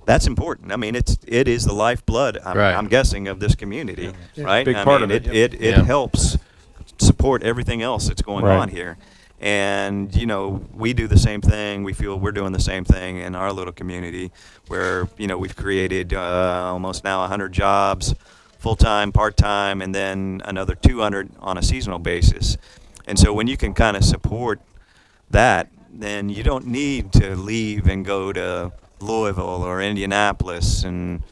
that's 0.05 0.27
important. 0.27 0.73
I 0.73 0.77
mean, 0.77 0.95
it's 0.95 1.19
it 1.27 1.49
is 1.49 1.65
the 1.65 1.73
lifeblood. 1.75 2.39
I'm, 2.45 2.57
Right. 2.57 2.75
I'm 2.75 2.89
guessing 2.89 3.29
of 3.29 3.41
this 3.41 3.55
community, 3.55 4.13
right? 4.37 4.65
Big 4.65 4.77
I 4.77 4.85
part 4.85 5.01
mean, 5.03 5.11
of 5.11 5.17
it, 5.17 5.27
it 5.27 5.35
it, 5.37 5.55
it 5.55 5.77
Yeah. 5.77 5.85
helps 5.85 6.39
support 6.99 7.43
everything 7.43 7.83
else 7.83 8.09
that's 8.09 8.23
going 8.23 8.45
Right. 8.45 8.57
on 8.57 8.69
here. 8.69 8.97
And 9.39 10.15
you 10.17 10.25
know, 10.27 10.63
we 10.73 10.95
do 10.95 11.07
the 11.09 11.19
same 11.19 11.43
thing. 11.43 11.85
We 11.85 11.93
feel 11.93 12.19
we're 12.19 12.33
doing 12.33 12.53
the 12.53 12.61
same 12.61 12.85
thing 12.87 13.19
in 13.19 13.35
our 13.35 13.53
little 13.53 13.73
community, 13.73 14.31
where 14.69 15.09
you 15.19 15.27
know 15.27 15.37
we've 15.37 15.55
created 15.57 16.15
uh, 16.15 16.71
almost 16.73 17.05
now 17.05 17.21
100 17.21 17.53
jobs, 17.53 18.15
full 18.59 18.77
time, 18.77 19.13
part 19.13 19.37
time, 19.37 19.83
and 19.83 19.95
then 19.95 20.43
another 20.45 20.75
200 20.75 21.31
on 21.41 21.59
a 21.59 21.63
seasonal 21.63 21.99
basis. 21.99 22.57
And 23.07 23.19
so 23.19 23.33
when 23.33 23.47
you 23.47 23.57
can 23.57 23.75
kind 23.75 23.97
of 23.97 24.05
support 24.05 24.61
that, 25.31 25.69
then 25.93 26.29
you 26.29 26.43
don't 26.43 26.67
need 26.67 27.13
to 27.15 27.37
leave 27.37 27.87
and 27.87 28.05
go 28.05 28.33
to 28.33 28.73
Louisville 29.01 29.63
or 29.63 29.81
Indianapolis 29.81 30.85
and 30.85 31.23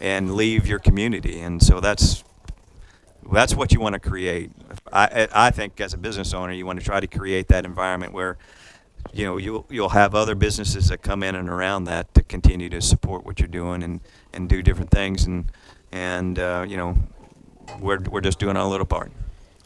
and 0.00 0.34
leave 0.34 0.66
your 0.66 0.80
community. 0.80 1.40
And 1.40 1.62
so 1.62 1.80
that's 1.80 2.24
that's 3.30 3.54
what 3.54 3.72
you 3.72 3.80
want 3.80 3.94
to 3.94 4.00
create. 4.00 4.50
I 4.92 5.28
I 5.32 5.50
think 5.50 5.80
as 5.80 5.94
a 5.94 5.98
business 5.98 6.34
owner, 6.34 6.52
you 6.52 6.66
want 6.66 6.78
to 6.78 6.84
try 6.84 7.00
to 7.00 7.06
create 7.06 7.48
that 7.48 7.64
environment 7.64 8.12
where 8.12 8.36
you 9.12 9.24
know 9.24 9.36
you'll 9.36 9.66
you'll 9.70 9.90
have 9.90 10.14
other 10.14 10.34
businesses 10.34 10.88
that 10.88 11.02
come 11.02 11.22
in 11.22 11.34
and 11.34 11.48
around 11.48 11.84
that 11.84 12.12
to 12.14 12.22
continue 12.22 12.68
to 12.70 12.80
support 12.80 13.24
what 13.24 13.40
you're 13.40 13.48
doing 13.48 13.82
and 13.82 14.00
and 14.32 14.48
do 14.48 14.62
different 14.62 14.90
things 14.90 15.24
and 15.24 15.50
and 15.92 16.38
uh, 16.38 16.64
you 16.68 16.76
know 16.76 16.96
we're 17.80 18.00
we're 18.00 18.20
just 18.20 18.38
doing 18.38 18.56
our 18.56 18.68
little 18.68 18.86
part. 18.86 19.10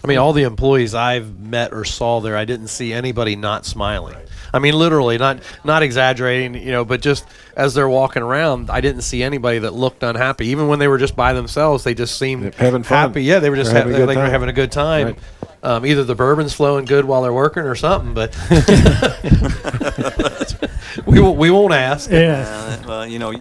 I 0.04 0.08
mean, 0.08 0.18
all 0.18 0.32
the 0.32 0.44
employees 0.44 0.94
I've 0.94 1.40
met 1.40 1.72
or 1.72 1.84
saw 1.84 2.20
there, 2.20 2.36
I 2.36 2.44
didn't 2.44 2.68
see 2.68 2.92
anybody 2.92 3.34
not 3.34 3.66
smiling. 3.66 4.14
I 4.52 4.60
mean, 4.60 4.74
literally, 4.74 5.18
not 5.18 5.40
not 5.64 5.82
exaggerating, 5.82 6.54
you 6.54 6.70
know, 6.70 6.84
but 6.84 7.00
just 7.00 7.26
as 7.56 7.74
they're 7.74 7.88
walking 7.88 8.22
around, 8.22 8.70
I 8.70 8.80
didn't 8.80 9.02
see 9.02 9.22
anybody 9.22 9.58
that 9.60 9.72
looked 9.72 10.02
unhappy. 10.04 10.46
Even 10.48 10.68
when 10.68 10.78
they 10.78 10.86
were 10.86 10.98
just 10.98 11.16
by 11.16 11.32
themselves, 11.32 11.82
they 11.82 11.94
just 11.94 12.18
seemed 12.18 12.44
They're 12.44 12.50
having 12.52 12.84
fun. 12.84 13.08
happy. 13.08 13.24
Yeah, 13.24 13.40
they 13.40 13.50
were 13.50 13.56
just 13.56 13.72
They're 13.72 13.82
ha- 13.82 13.88
having 13.88 14.02
a 14.02 14.06
they 14.06 14.14
good 14.14 14.18
were 14.18 14.22
time. 14.22 14.30
having 14.30 14.48
a 14.48 14.52
good 14.52 14.70
time. 14.72 15.06
Right. 15.06 15.18
Um, 15.64 15.84
either 15.86 16.04
the 16.04 16.14
bourbon's 16.14 16.52
flowing 16.52 16.84
good 16.84 17.04
while 17.06 17.22
they're 17.22 17.32
working 17.32 17.64
or 17.64 17.74
something, 17.74 18.14
but 18.14 18.36
we 21.06 21.20
won't 21.20 21.38
we 21.38 21.50
won't 21.50 21.72
ask. 21.74 22.10
Yeah. 22.10 22.44
Uh, 22.46 22.82
well, 22.86 23.06
you 23.06 23.18
know, 23.18 23.32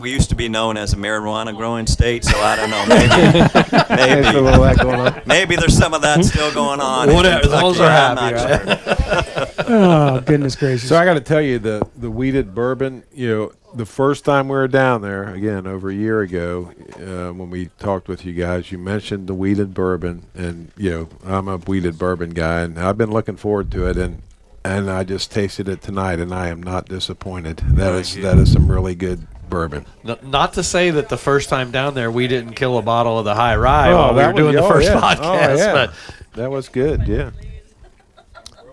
we 0.00 0.10
used 0.10 0.30
to 0.30 0.34
be 0.36 0.48
known 0.48 0.76
as 0.76 0.92
a 0.92 0.96
marijuana 0.96 1.56
growing 1.56 1.86
state, 1.86 2.24
so 2.24 2.38
I 2.38 2.56
don't 2.56 2.70
know. 2.70 2.84
Maybe, 2.86 3.08
There's 3.96 4.26
a 4.34 4.40
little 4.40 4.64
of 4.64 4.76
that 4.76 4.78
going 4.82 4.96
on. 5.00 5.04
maybe, 5.14 5.22
maybe 5.26 5.56
there's 5.56 5.76
some 5.76 5.94
of 5.94 6.02
that 6.02 6.24
still 6.24 6.52
going 6.52 6.80
on. 6.80 7.08
in 7.10 7.14
Whatever, 7.16 7.44
as 7.44 7.50
long 7.50 7.70
as 7.72 7.76
Kentucky. 7.76 7.78
they're 7.78 7.90
I'm 7.90 8.16
happy, 8.16 8.34
not 8.34 8.66
right? 8.66 9.36
sure. 9.36 9.56
Oh 9.72 10.20
goodness 10.20 10.56
gracious. 10.56 10.88
So 10.88 10.96
I 10.96 11.04
got 11.04 11.14
to 11.14 11.20
tell 11.20 11.40
you, 11.40 11.58
the 11.60 11.86
the 11.96 12.10
wheated 12.10 12.54
bourbon. 12.56 13.04
You 13.12 13.28
know, 13.28 13.52
the 13.74 13.86
first 13.86 14.24
time 14.24 14.48
we 14.48 14.56
were 14.56 14.66
down 14.66 15.00
there, 15.02 15.32
again 15.32 15.64
over 15.66 15.90
a 15.90 15.94
year 15.94 16.22
ago, 16.22 16.72
uh, 16.96 17.32
when 17.32 17.50
we 17.50 17.66
talked 17.78 18.08
with 18.08 18.24
you 18.24 18.32
guys, 18.32 18.72
you 18.72 18.78
mentioned 18.78 19.28
the 19.28 19.34
wheated 19.34 19.72
bourbon, 19.72 20.26
and 20.34 20.72
you 20.76 20.90
know, 20.90 21.08
I'm 21.24 21.46
a 21.46 21.58
wheated 21.58 21.98
bourbon 21.98 22.30
guy, 22.30 22.62
and 22.62 22.80
I've 22.80 22.98
been 22.98 23.12
looking 23.12 23.36
forward 23.36 23.70
to 23.72 23.86
it, 23.88 23.96
and 23.96 24.22
and 24.64 24.90
I 24.90 25.04
just 25.04 25.30
tasted 25.30 25.68
it 25.68 25.82
tonight, 25.82 26.18
and 26.18 26.34
I 26.34 26.48
am 26.48 26.60
not 26.62 26.86
disappointed. 26.88 27.58
That 27.58 27.94
is 27.94 28.14
Very 28.14 28.24
that 28.24 28.38
is 28.42 28.52
some 28.52 28.68
really 28.70 28.96
good 28.96 29.26
bourbon. 29.50 29.84
N- 30.08 30.16
Not 30.22 30.54
to 30.54 30.62
say 30.62 30.90
that 30.92 31.08
the 31.10 31.18
first 31.18 31.48
time 31.50 31.70
down 31.70 31.94
there 31.94 32.10
we 32.10 32.26
didn't 32.28 32.54
kill 32.54 32.78
a 32.78 32.82
bottle 32.82 33.18
of 33.18 33.24
the 33.26 33.34
high 33.34 33.56
rye 33.56 33.90
Oh, 33.92 33.96
while 33.96 34.14
we 34.14 34.22
were 34.24 34.32
doing 34.32 34.54
was- 34.54 34.62
the 34.62 34.62
oh, 34.64 34.68
first 34.70 34.88
yeah. 34.88 34.96
Oh, 34.98 35.00
podcast, 35.00 35.48
Oh, 35.50 35.56
yeah. 35.56 35.72
but 35.72 35.92
That 36.36 36.50
was 36.50 36.68
good. 36.68 37.06
Yeah. 37.06 37.30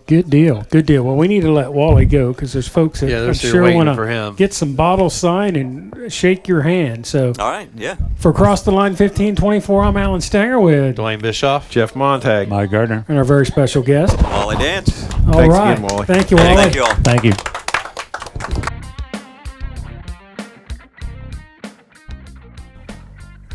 Good 0.06 0.30
deal. 0.30 0.66
Good 0.70 0.86
deal. 0.86 1.04
Well, 1.04 1.18
we 1.18 1.28
need 1.28 1.42
to 1.42 1.52
let 1.52 1.74
Wally 1.74 2.06
go 2.06 2.32
because 2.32 2.54
there's 2.54 2.70
folks 2.70 3.02
that 3.02 3.10
Yeah, 3.10 3.20
they're 3.20 3.28
I'm 3.30 3.34
still 3.34 3.52
sure 3.52 3.74
want 3.74 3.94
for 3.94 4.06
to 4.06 4.10
him. 4.12 4.36
get 4.36 4.54
some 4.54 4.74
bottle 4.74 5.10
sign 5.10 5.58
and 5.58 6.10
shake 6.14 6.48
your 6.48 6.62
hand. 6.62 7.06
So 7.06 7.34
All 7.38 7.52
right, 7.52 7.68
yeah. 7.76 7.98
for 8.16 8.32
Cross 8.32 8.62
the 8.62 8.72
Line 8.72 8.92
1524, 8.92 9.84
I'm 9.84 9.98
Alan 9.98 10.22
Stanger 10.22 10.62
with 10.62 10.96
Dwayne 10.96 11.22
Bischoff. 11.22 11.70
Jeff 11.70 11.94
Montag. 11.94 12.48
Mike 12.48 12.72
Gardner. 12.72 13.04
and 13.10 13.18
our 13.18 13.26
very 13.26 13.46
special 13.46 13.84
guest. 13.84 14.18
Wally 14.24 14.56
Dant. 14.56 14.88
All 15.28 15.34
Thanks 15.34 15.54
right. 15.58 15.72
again, 15.74 15.82
Wally. 15.84 16.06
Thank 16.06 16.32
you, 16.32 16.38
Hey, 16.38 16.54
Wally. 16.54 16.56
thank 16.64 16.76
you 16.76 16.84
all. 16.84 16.96
Thank 16.96 17.24
you. 17.26 17.34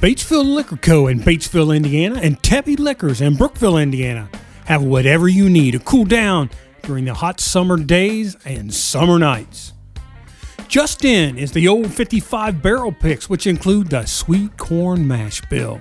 Batesville 0.02 0.56
Liquor 0.56 0.78
Co. 0.78 1.06
in 1.06 1.20
Batesville, 1.20 1.76
Indiana, 1.76 2.18
and 2.20 2.36
Tebby 2.42 2.76
Liquors 2.76 3.20
in 3.20 3.36
Brookville, 3.36 3.78
Indiana 3.78 4.28
have 4.64 4.82
whatever 4.82 5.28
you 5.28 5.48
need 5.48 5.70
to 5.70 5.78
cool 5.78 6.04
down 6.04 6.50
during 6.82 7.04
the 7.04 7.14
hot 7.14 7.38
summer 7.38 7.76
days 7.76 8.36
and 8.44 8.74
summer 8.74 9.20
nights. 9.20 9.74
Just 10.66 11.04
in 11.04 11.38
is 11.38 11.52
the 11.52 11.68
old 11.68 11.94
55 11.94 12.60
barrel 12.60 12.90
picks, 12.90 13.30
which 13.30 13.46
include 13.46 13.90
the 13.90 14.04
sweet 14.04 14.56
corn 14.56 15.06
mash 15.06 15.40
bill. 15.42 15.80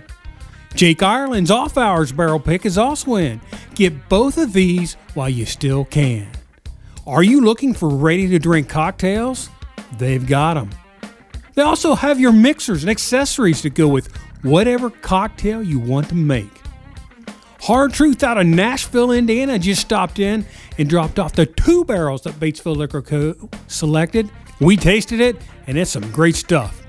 Jake 0.75 1.01
Ireland's 1.01 1.49
off 1.49 1.75
hours 1.75 2.11
barrel 2.11 2.39
pick 2.39 2.63
is 2.63 2.77
also 2.77 3.15
in. 3.15 3.41
Get 3.73 4.07
both 4.07 4.37
of 4.37 4.53
these 4.53 4.97
while 5.15 5.29
you 5.29 5.47
still 5.47 5.83
can. 5.83 6.29
Are 7.07 7.23
you 7.23 7.41
looking 7.41 7.73
for 7.73 7.89
ready 7.89 8.27
to 8.27 8.37
drink 8.37 8.69
cocktails? 8.69 9.49
They've 9.97 10.27
got 10.27 10.53
them. 10.53 10.69
They 11.53 11.61
also 11.61 11.95
have 11.95 12.19
your 12.19 12.31
mixers 12.31 12.83
and 12.83 12.89
accessories 12.89 13.61
to 13.61 13.69
go 13.69 13.87
with 13.87 14.15
whatever 14.41 14.89
cocktail 14.89 15.61
you 15.61 15.79
want 15.79 16.09
to 16.09 16.15
make. 16.15 16.49
Hard 17.61 17.93
Truth 17.93 18.23
out 18.23 18.39
of 18.39 18.47
Nashville, 18.47 19.11
Indiana 19.11 19.59
just 19.59 19.81
stopped 19.81 20.17
in 20.17 20.45
and 20.79 20.89
dropped 20.89 21.19
off 21.19 21.33
the 21.33 21.45
two 21.45 21.85
barrels 21.85 22.23
that 22.23 22.33
Batesville 22.33 22.75
Liquor 22.75 23.01
Co. 23.03 23.49
selected. 23.67 24.31
We 24.59 24.77
tasted 24.77 25.19
it, 25.19 25.37
and 25.67 25.77
it's 25.77 25.91
some 25.91 26.09
great 26.11 26.35
stuff. 26.35 26.81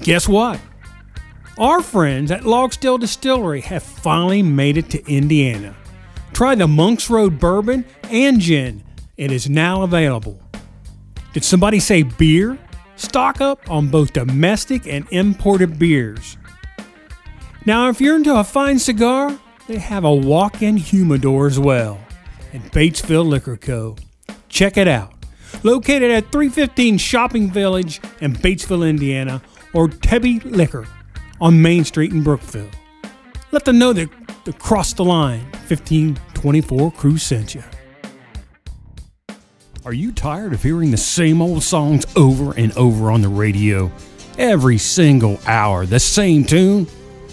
Guess 0.00 0.28
what? 0.28 0.60
Our 1.58 1.80
friends 1.80 2.32
at 2.32 2.44
Log 2.44 2.72
Still 2.72 2.98
Distillery 2.98 3.60
have 3.60 3.82
finally 3.82 4.42
made 4.42 4.78
it 4.78 4.90
to 4.90 5.06
Indiana. 5.06 5.76
Try 6.32 6.54
the 6.54 6.66
Monks 6.66 7.08
Road 7.10 7.38
Bourbon 7.38 7.84
and 8.04 8.40
Gin. 8.40 8.82
It 9.16 9.30
is 9.30 9.48
now 9.48 9.82
available. 9.82 10.40
Did 11.34 11.44
somebody 11.44 11.78
say 11.78 12.02
beer? 12.02 12.58
Stock 12.96 13.40
up 13.40 13.70
on 13.70 13.88
both 13.88 14.12
domestic 14.12 14.86
and 14.86 15.06
imported 15.10 15.78
beers. 15.78 16.36
Now, 17.64 17.88
if 17.88 18.00
you're 18.00 18.16
into 18.16 18.34
a 18.34 18.44
fine 18.44 18.78
cigar, 18.78 19.38
they 19.68 19.78
have 19.78 20.04
a 20.04 20.14
walk 20.14 20.62
in 20.62 20.76
humidor 20.76 21.46
as 21.46 21.58
well 21.58 22.00
at 22.52 22.60
Batesville 22.72 23.26
Liquor 23.26 23.56
Co. 23.56 23.96
Check 24.48 24.76
it 24.76 24.88
out. 24.88 25.12
Located 25.62 26.10
at 26.10 26.32
315 26.32 26.98
Shopping 26.98 27.50
Village 27.50 28.00
in 28.20 28.34
Batesville, 28.34 28.88
Indiana, 28.88 29.42
or 29.72 29.88
Tebby 29.88 30.40
Liquor 30.44 30.86
on 31.40 31.60
Main 31.60 31.84
Street 31.84 32.12
in 32.12 32.22
Brookville. 32.22 32.70
Let 33.52 33.64
them 33.64 33.78
know 33.78 33.92
that 33.92 34.08
the 34.44 34.52
Cross 34.52 34.94
the 34.94 35.04
Line 35.04 35.44
1524 35.68 36.92
crew 36.92 37.18
sent 37.18 37.54
you. 37.54 37.62
Are 39.84 39.92
you 39.92 40.12
tired 40.12 40.52
of 40.52 40.62
hearing 40.62 40.92
the 40.92 40.96
same 40.96 41.42
old 41.42 41.64
songs 41.64 42.06
over 42.14 42.56
and 42.56 42.70
over 42.76 43.10
on 43.10 43.20
the 43.20 43.28
radio? 43.28 43.90
Every 44.38 44.78
single 44.78 45.40
hour, 45.44 45.86
the 45.86 45.98
same 45.98 46.44
tune? 46.44 46.86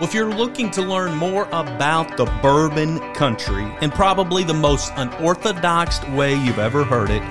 Well, 0.03 0.09
if 0.09 0.15
you're 0.17 0.35
looking 0.35 0.69
to 0.73 0.83
learn 0.83 1.15
more 1.15 1.45
about 1.53 2.17
the 2.17 2.25
bourbon 2.43 2.99
country 3.15 3.63
and 3.83 3.93
probably 3.93 4.43
the 4.43 4.53
most 4.53 4.93
unorthodox 4.97 6.05
way 6.09 6.35
you've 6.35 6.59
ever 6.59 6.83
heard 6.83 7.09
it, 7.09 7.23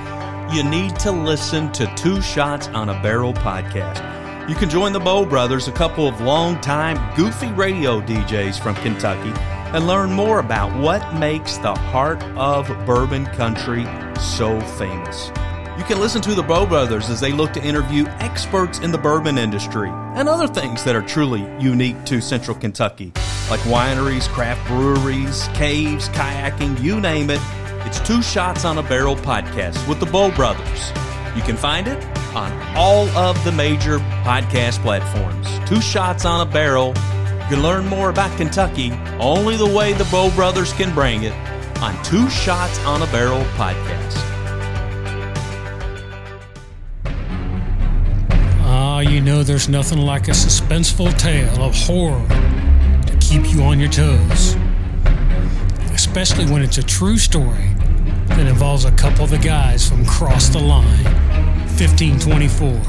you 0.56 0.64
need 0.64 0.98
to 1.00 1.12
listen 1.12 1.70
to 1.74 1.94
Two 1.98 2.22
Shots 2.22 2.70
on 2.70 2.88
a 2.88 2.94
Barrel 3.02 3.34
podcast. 3.34 4.00
You 4.48 4.56
can 4.56 4.70
join 4.70 4.94
the 4.94 5.02
Bow 5.02 5.26
Brothers, 5.26 5.68
a 5.68 5.74
couple 5.74 6.08
of 6.08 6.22
longtime 6.22 7.14
goofy 7.18 7.52
radio 7.52 8.00
DJs 8.00 8.64
from 8.64 8.76
Kentucky, 8.76 9.34
and 9.38 9.86
learn 9.86 10.14
more 10.14 10.40
about 10.40 10.74
what 10.80 11.14
makes 11.16 11.58
the 11.58 11.76
heart 11.76 12.24
of 12.38 12.70
bourbon 12.86 13.26
country 13.26 13.84
so 14.18 14.62
famous. 14.78 15.30
You 15.78 15.86
can 15.86 16.00
listen 16.00 16.22
to 16.24 16.36
the 16.36 16.44
Bow 16.44 16.66
Brothers 16.66 17.10
as 17.10 17.20
they 17.22 17.32
look 17.32 17.54
to 17.54 17.64
interview 17.64 18.06
experts 18.20 18.80
in 18.80 18.92
the 18.92 18.98
bourbon 18.98 19.38
industry 19.38 19.90
and 19.90 20.28
other 20.28 20.48
things 20.48 20.84
that 20.84 20.96
are 20.96 21.02
truly 21.02 21.42
unique 21.60 22.04
to 22.06 22.22
Central 22.22 22.56
Kentucky, 22.58 23.12
like 23.50 23.62
wineries, 23.62 24.28
craft 24.28 24.68
breweries, 24.68 25.48
caves, 25.54 26.10
kayaking, 26.10 26.80
you 26.82 27.00
name 27.00 27.30
it. 27.30 27.40
It's 27.88 28.00
Two 28.02 28.22
Shots 28.22 28.66
on 28.66 28.78
a 28.78 28.84
Barrel 28.84 29.16
podcast 29.16 29.88
with 29.88 30.00
the 30.00 30.06
Bow 30.06 30.30
Brothers. 30.36 30.90
You 31.36 31.42
can 31.42 31.56
find 31.56 31.88
it 31.88 32.04
on 32.36 32.52
all 32.76 33.08
of 33.18 33.42
the 33.46 33.52
major 33.52 34.00
podcast 34.24 34.82
platforms. 34.82 35.48
Two 35.68 35.82
Shots 35.82 36.26
on 36.26 36.46
a 36.46 36.52
Barrel. 36.52 36.90
You 36.90 37.56
can 37.56 37.64
learn 37.64 37.88
more 37.88 38.10
about 38.10 38.36
Kentucky 38.38 38.92
only 39.20 39.56
the 39.56 39.66
way 39.66 39.94
the 39.94 40.06
Bow 40.12 40.30
Brothers 40.36 40.74
can 40.74 40.94
bring 40.94 41.24
it 41.24 41.34
on 41.82 42.02
Two 42.04 42.30
Shots 42.30 42.78
on 42.86 43.02
a 43.02 43.08
Barrel 43.08 43.44
podcast. 43.56 44.31
Ah, 49.02 49.10
you 49.10 49.20
know 49.20 49.42
there's 49.42 49.68
nothing 49.68 49.98
like 49.98 50.28
a 50.28 50.32
suspenseful 50.32 51.18
tale 51.18 51.64
of 51.64 51.76
horror 51.76 52.24
to 53.08 53.18
keep 53.20 53.52
you 53.52 53.64
on 53.64 53.80
your 53.80 53.90
toes. 53.90 54.56
Especially 55.92 56.46
when 56.46 56.62
it's 56.62 56.78
a 56.78 56.84
true 56.84 57.18
story 57.18 57.74
that 58.28 58.46
involves 58.46 58.86
a 58.86 58.92
couple 58.92 59.24
of 59.24 59.32
the 59.32 59.40
guys 59.40 59.90
from 59.90 60.06
Cross 60.06 60.50
the 60.50 60.60
Line, 60.60 61.04
1524. 61.80 62.80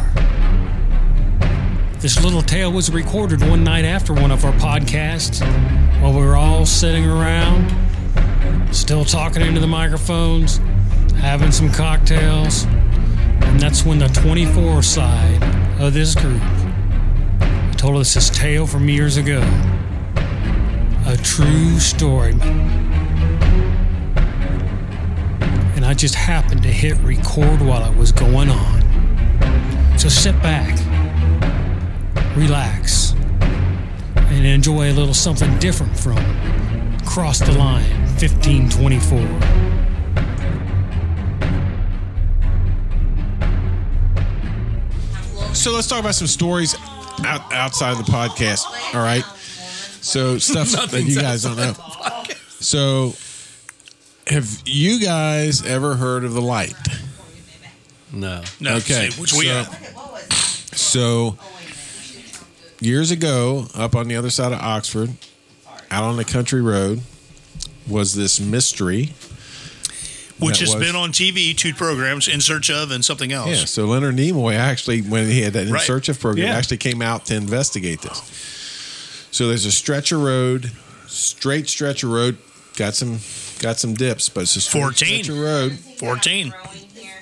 This 2.01 2.23
little 2.23 2.43
tale 2.43 2.71
was 2.71 2.91
recorded 2.91 3.41
one 3.49 3.65
night 3.65 3.87
after 3.87 4.13
one 4.13 4.31
of 4.31 4.45
our 4.45 4.53
podcasts 4.55 5.41
while 6.03 6.13
we 6.13 6.21
were 6.21 6.37
all 6.37 6.67
sitting 6.67 7.09
around, 7.09 7.75
still 8.71 9.07
talking 9.07 9.41
into 9.41 9.61
the 9.61 9.67
microphones, 9.67 10.59
having 11.23 11.51
some 11.51 11.71
cocktails. 11.71 12.65
And 13.45 13.59
that's 13.59 13.87
when 13.87 13.99
the 13.99 14.09
24 14.09 14.83
side 14.83 15.62
Oh, 15.83 15.89
of 15.89 15.95
this 15.95 16.15
group 16.15 16.41
told 17.77 17.97
us 17.97 18.15
this 18.15 18.31
tale 18.31 18.69
from 18.69 18.89
years 18.89 19.17
ago. 19.17 19.41
A 21.07 21.17
true 21.17 21.81
story. 21.81 22.35
And 25.75 25.85
I 25.85 25.93
just 25.93 26.15
happened 26.15 26.63
to 26.63 26.69
hit 26.69 26.97
record 26.99 27.61
while 27.61 27.85
it 27.91 27.99
was 27.99 28.13
going 28.13 28.49
on. 28.49 29.99
So 29.99 30.09
sit 30.09 30.41
back, 30.41 30.79
relax, 32.37 33.15
and 34.15 34.47
enjoy 34.47 34.93
a 34.93 34.95
little 34.95 35.15
something 35.15 35.59
different 35.59 35.99
from 35.99 36.19
Cross 37.05 37.41
the 37.41 37.59
Line 37.59 37.91
1524. 38.21 39.82
So 45.63 45.73
let's 45.73 45.87
talk 45.87 46.01
about 46.01 46.15
some 46.15 46.27
stories 46.27 46.75
out, 47.25 47.53
outside 47.53 47.93
of 47.93 47.99
the 48.05 48.11
podcast. 48.13 48.65
All 48.95 49.03
right. 49.03 49.25
So 50.01 50.39
stuff 50.39 50.71
that 50.91 51.03
you 51.05 51.21
guys 51.21 51.43
don't 51.45 51.57
know. 51.57 51.75
So, 52.61 53.15
have 54.27 54.63
you 54.67 55.01
guys 55.01 55.65
ever 55.67 55.95
heard 55.95 56.25
of 56.25 56.33
the 56.33 56.41
light? 56.41 56.75
No. 58.13 58.43
No, 58.61 58.77
Okay, 58.77 59.11
see, 59.11 59.21
which 59.21 59.33
we 59.33 59.47
so- 59.47 59.65
So, 60.75 61.39
years 62.81 63.11
ago, 63.11 63.67
up 63.75 63.95
on 63.97 64.07
the 64.09 64.17
other 64.17 64.31
side 64.31 64.53
of 64.53 64.61
Oxford, 64.61 65.11
out 65.91 66.05
on 66.05 66.17
the 66.17 66.25
country 66.25 66.61
road, 66.63 67.01
was 67.89 68.15
this 68.15 68.39
mystery. 68.41 69.13
Which 70.47 70.61
has 70.61 70.75
was- 70.75 70.85
been 70.85 70.97
on 70.97 71.13
TV, 71.13 71.55
two 71.57 71.75
programs, 71.75 72.29
In 72.29 72.41
Search 72.41 72.71
of, 72.71 72.91
and 72.91 73.05
something 73.05 73.33
else. 73.33 73.49
Yeah, 73.51 73.65
so 73.65 73.87
Leonard 73.87 74.17
Nimoy 74.17 74.55
actually, 74.55 75.01
when 75.03 75.27
he 75.27 75.43
had 75.43 75.53
that 75.55 75.67
In 75.67 75.73
Right. 75.73 75.83
Search 75.87 76.09
of 76.09 76.19
program, 76.21 76.47
Yeah. 76.47 76.57
actually 76.57 76.79
came 76.79 77.01
out 77.03 77.27
to 77.27 77.35
investigate 77.35 78.03
this. 78.03 78.21
So 79.31 79.49
there's 79.49 79.65
a 79.65 79.73
stretch 79.73 80.13
of 80.13 80.21
road, 80.21 80.71
straight 81.07 81.69
stretch 81.69 82.03
of 82.03 82.11
road, 82.11 82.37
got 82.77 82.95
some 82.95 83.21
got 83.61 83.79
some 83.79 83.95
dips, 83.95 84.29
but 84.29 84.43
it's 84.43 84.57
a 84.57 84.61
straight 84.61 84.81
14. 84.83 85.25
stretch 85.25 85.29
of 85.37 85.43
road. 85.43 85.79
14. 85.99 86.53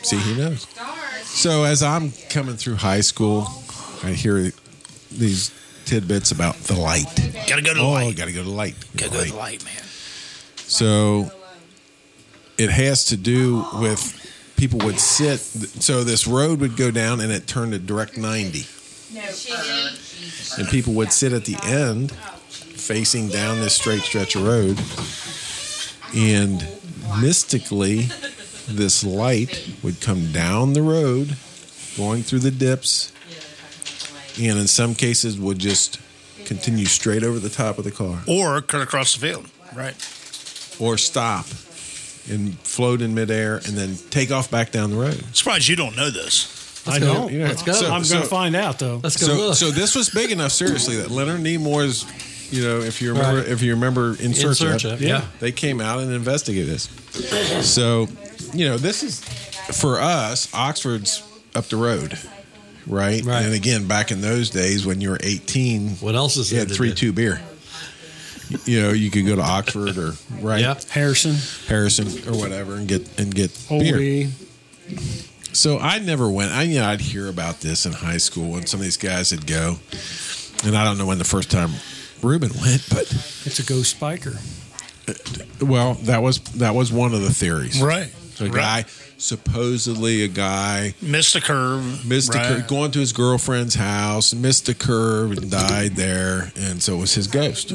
See, 0.02 0.16
he 0.16 0.34
knows. 0.34 0.66
So 1.26 1.64
as 1.64 1.82
I'm 1.82 2.12
coming 2.30 2.56
through 2.56 2.76
high 2.76 3.02
school, 3.02 3.48
I 4.02 4.12
hear 4.12 4.52
these 5.12 5.50
tidbits 5.84 6.30
about 6.30 6.56
the 6.64 6.74
light. 6.74 7.04
Gotta 7.48 7.62
go 7.62 7.74
to 7.74 7.80
the 7.80 7.84
oh, 7.84 7.90
light. 7.90 8.16
got 8.16 8.26
to 8.26 8.32
go 8.32 8.42
to 8.42 8.48
the 8.48 8.54
light. 8.54 8.74
Gotta 8.96 9.12
go 9.12 9.24
to 9.24 9.30
the 9.30 9.36
light, 9.36 9.64
man. 9.64 9.74
So 10.66 11.30
it 12.60 12.70
has 12.70 13.06
to 13.06 13.16
do 13.16 13.64
with 13.74 14.52
people 14.56 14.78
would 14.84 15.00
sit. 15.00 15.38
So 15.38 16.04
this 16.04 16.26
road 16.26 16.60
would 16.60 16.76
go 16.76 16.90
down 16.90 17.20
and 17.20 17.32
it 17.32 17.46
turned 17.46 17.72
a 17.72 17.78
direct 17.78 18.18
90. 18.18 18.66
Uh, 19.16 19.90
and 20.58 20.68
people 20.68 20.92
would 20.94 21.10
sit 21.12 21.32
at 21.32 21.44
the 21.46 21.56
end 21.64 22.12
facing 22.12 23.28
down 23.28 23.60
this 23.60 23.74
straight 23.74 24.02
stretch 24.02 24.36
of 24.36 24.44
road. 24.44 24.78
And 26.14 26.66
mystically, 27.22 28.08
this 28.68 29.02
light 29.04 29.68
would 29.82 30.00
come 30.00 30.30
down 30.32 30.74
the 30.74 30.82
road, 30.82 31.36
going 31.96 32.22
through 32.22 32.40
the 32.40 32.50
dips, 32.50 33.12
and 34.38 34.58
in 34.58 34.66
some 34.66 34.94
cases 34.94 35.38
would 35.38 35.58
just 35.58 35.98
continue 36.44 36.84
straight 36.86 37.22
over 37.22 37.38
the 37.38 37.48
top 37.50 37.78
of 37.78 37.84
the 37.84 37.90
car 37.90 38.22
Or 38.26 38.60
cut 38.60 38.82
across 38.82 39.14
the 39.14 39.20
field. 39.20 39.48
Right. 39.74 39.94
or 40.80 40.98
stop 40.98 41.46
and 42.30 42.58
float 42.60 43.02
in 43.02 43.14
midair 43.14 43.56
and 43.56 43.76
then 43.76 43.96
take 44.10 44.30
off 44.30 44.50
back 44.50 44.70
down 44.72 44.90
the 44.90 44.96
road. 44.96 45.22
Surprised 45.34 45.68
you 45.68 45.76
don't 45.76 45.96
know 45.96 46.10
this. 46.10 46.56
I 46.88 46.98
go. 46.98 47.12
don't. 47.12 47.32
You 47.32 47.40
know, 47.40 47.46
Let's 47.48 47.62
go. 47.62 47.72
so- 47.72 47.90
I'm 47.92 48.04
so- 48.04 48.14
going 48.14 48.22
to 48.24 48.28
find 48.30 48.56
out 48.56 48.78
though. 48.78 49.00
Let's 49.02 49.16
go 49.18 49.26
So, 49.26 49.34
look. 49.34 49.54
so 49.56 49.70
this 49.70 49.94
was 49.94 50.08
big 50.08 50.30
enough, 50.32 50.52
seriously, 50.52 50.96
that 50.96 51.10
Leonard 51.10 51.40
Nimoy's, 51.40 52.06
you 52.52 52.62
know, 52.64 52.80
if 52.80 53.02
you 53.02 53.12
remember, 53.12 53.40
Right. 53.42 53.48
if 53.48 53.60
you 53.62 53.72
remember, 53.74 54.16
in 54.18 54.32
search, 54.34 54.56
Search 54.58 54.84
of, 54.84 54.92
of, 54.94 55.02
yeah. 55.02 55.24
they 55.40 55.52
came 55.52 55.80
out 55.80 56.00
and 56.00 56.10
investigated 56.12 56.68
this. 56.70 56.88
So, 57.66 58.08
you 58.54 58.66
know, 58.66 58.78
this 58.78 59.02
is 59.02 59.20
for 59.78 60.00
us. 60.00 60.48
Oxford's 60.54 61.22
up 61.54 61.66
the 61.66 61.76
road, 61.76 62.18
right? 62.86 63.22
Right. 63.24 63.44
And 63.44 63.52
again, 63.54 63.86
back 63.86 64.10
in 64.10 64.20
those 64.22 64.48
days 64.50 64.86
when 64.86 65.00
you 65.00 65.10
were 65.10 65.18
18, 65.22 65.96
what 65.96 66.14
else 66.14 66.36
is 66.38 66.50
you 66.52 66.58
had 66.58 66.70
three 66.70 66.94
two 66.94 67.12
beer. 67.12 67.40
You 68.64 68.82
know, 68.82 68.90
you 68.90 69.10
could 69.10 69.26
go 69.26 69.36
to 69.36 69.42
Oxford 69.42 69.96
or 69.96 70.14
right 70.40 70.60
Yeah. 70.60 70.78
Harrison, 70.90 71.36
Harrison 71.68 72.06
or 72.28 72.36
whatever 72.38 72.74
and 72.74 72.88
get 72.88 73.18
and 73.18 73.34
get 73.34 73.50
beer. 73.68 73.96
Oldie. 73.96 74.30
So 75.52 75.78
I 75.78 75.98
never 75.98 76.28
went. 76.28 76.52
I 76.52 76.62
you 76.64 76.80
know 76.80 76.86
I'd 76.86 77.00
hear 77.00 77.28
about 77.28 77.60
this 77.60 77.86
in 77.86 77.92
high 77.92 78.18
school 78.18 78.50
when 78.50 78.66
some 78.66 78.80
of 78.80 78.84
these 78.84 78.96
guys 78.96 79.30
would 79.32 79.46
go, 79.46 79.76
and 80.64 80.76
I 80.76 80.84
don't 80.84 80.98
know 80.98 81.06
when 81.06 81.18
the 81.18 81.24
first 81.24 81.50
time 81.50 81.70
Ruben 82.22 82.50
went, 82.60 82.86
but 82.90 83.10
It's 83.44 83.58
a 83.58 83.62
ghost 83.64 83.90
spiker. 83.90 84.38
well, 85.60 85.94
that 86.04 86.22
was 86.22 86.38
that 86.56 86.74
was 86.74 86.92
one 86.92 87.14
of 87.14 87.22
the 87.22 87.32
theories. 87.32 87.80
Right. 87.80 88.12
A 88.40 88.44
Right. 88.44 88.52
guy, 88.54 88.84
supposedly 89.18 90.22
a 90.24 90.28
guy, 90.28 90.94
Missed 91.02 91.34
the 91.34 91.40
curve. 91.42 92.06
missed 92.06 92.32
the 92.32 92.38
right. 92.38 92.46
curve, 92.48 92.66
going 92.68 92.90
to 92.92 93.00
his 93.00 93.12
girlfriend's 93.12 93.74
house, 93.74 94.32
missed 94.32 94.64
the 94.66 94.74
curve, 94.74 95.32
and 95.32 95.50
died 95.50 95.94
there, 95.96 96.50
and 96.56 96.82
so 96.82 96.94
it 96.96 97.00
was 97.00 97.14
his 97.14 97.26
ghost. 97.26 97.72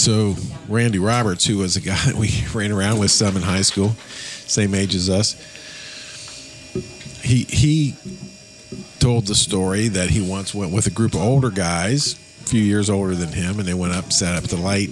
So 0.00 0.34
Randy 0.66 0.98
Roberts, 0.98 1.44
who 1.44 1.58
was 1.58 1.76
a 1.76 1.80
guy 1.82 2.12
we 2.16 2.30
ran 2.54 2.72
around 2.72 3.00
with 3.00 3.10
some 3.10 3.36
in 3.36 3.42
high 3.42 3.60
school, 3.60 3.90
same 3.90 4.74
age 4.74 4.94
as 4.94 5.10
us, 5.10 5.34
he 7.22 7.44
he 7.44 7.94
told 8.98 9.26
the 9.26 9.34
story 9.34 9.88
that 9.88 10.08
he 10.08 10.26
once 10.26 10.54
went 10.54 10.72
with 10.72 10.86
a 10.86 10.90
group 10.90 11.12
of 11.12 11.20
older 11.20 11.50
guys, 11.50 12.14
a 12.14 12.44
few 12.48 12.62
years 12.62 12.88
older 12.88 13.14
than 13.14 13.28
him, 13.28 13.58
and 13.58 13.68
they 13.68 13.74
went 13.74 13.92
up, 13.92 14.10
sat 14.10 14.42
up 14.42 14.44
the 14.44 14.56
light, 14.56 14.88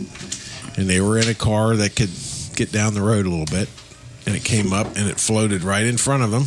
and 0.76 0.90
they 0.90 1.00
were 1.00 1.16
in 1.16 1.26
a 1.26 1.34
car 1.34 1.74
that 1.76 1.96
could 1.96 2.10
get 2.54 2.70
down 2.70 2.92
the 2.92 3.00
road 3.00 3.24
a 3.24 3.30
little 3.30 3.46
bit, 3.46 3.70
and 4.26 4.36
it 4.36 4.44
came 4.44 4.74
up 4.74 4.88
and 4.88 5.08
it 5.08 5.18
floated 5.18 5.62
right 5.62 5.86
in 5.86 5.96
front 5.96 6.22
of 6.22 6.30
them, 6.30 6.44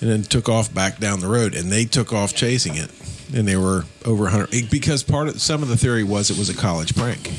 and 0.00 0.08
then 0.08 0.22
took 0.22 0.48
off 0.48 0.72
back 0.72 1.00
down 1.00 1.18
the 1.18 1.26
road, 1.26 1.56
and 1.56 1.72
they 1.72 1.84
took 1.84 2.12
off 2.12 2.32
chasing 2.36 2.76
it, 2.76 2.90
and 3.34 3.46
they 3.46 3.56
were 3.56 3.84
over 4.04 4.24
100 4.24 4.70
because 4.70 5.02
part 5.02 5.28
of 5.28 5.40
some 5.40 5.62
of 5.62 5.68
the 5.68 5.76
theory 5.76 6.04
was 6.04 6.30
it 6.30 6.38
was 6.38 6.48
a 6.48 6.56
college 6.56 6.94
prank. 6.94 7.30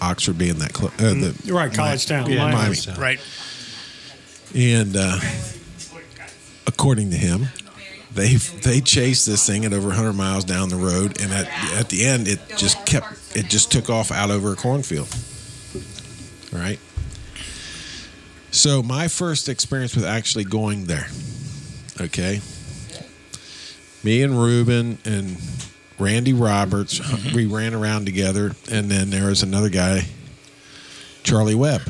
Oxford 0.00 0.36
being 0.36 0.58
that 0.58 0.72
close, 0.72 0.92
uh, 0.98 1.14
the 1.14 1.52
right, 1.52 1.72
college 1.72 2.06
town. 2.06 2.28
Yeah, 2.28 2.50
Miami. 2.50 2.76
Miami. 2.86 3.00
Right. 3.00 3.20
And 4.54 4.96
uh, 4.96 5.18
according 6.66 7.10
to 7.10 7.16
him, 7.16 7.46
they 8.12 8.34
they 8.34 8.80
chased 8.80 9.26
this 9.26 9.46
thing 9.46 9.64
at 9.64 9.72
over 9.72 9.88
100 9.88 10.12
miles 10.14 10.44
down 10.44 10.68
the 10.68 10.76
road, 10.76 11.20
and 11.20 11.32
at 11.32 11.46
at 11.74 11.88
the 11.88 12.04
end, 12.04 12.26
it 12.26 12.40
just 12.56 12.84
kept 12.84 13.36
it 13.36 13.46
just 13.48 13.70
took 13.70 13.88
off 13.88 14.10
out 14.10 14.30
over 14.30 14.52
a 14.52 14.56
cornfield. 14.56 15.08
Right. 16.52 16.80
So 18.50 18.82
my 18.82 19.08
first 19.08 19.48
experience 19.48 19.96
with 19.96 20.04
actually 20.04 20.44
going 20.44 20.84
there, 20.84 21.06
okay. 22.00 22.40
Me 24.04 24.22
and 24.22 24.38
Ruben 24.38 24.98
and 25.04 25.36
Randy 25.98 26.32
Roberts, 26.32 27.00
we 27.34 27.46
ran 27.46 27.74
around 27.74 28.04
together, 28.06 28.52
and 28.70 28.90
then 28.90 29.10
there 29.10 29.26
was 29.28 29.42
another 29.42 29.68
guy, 29.68 30.06
Charlie 31.22 31.54
Webb. 31.54 31.82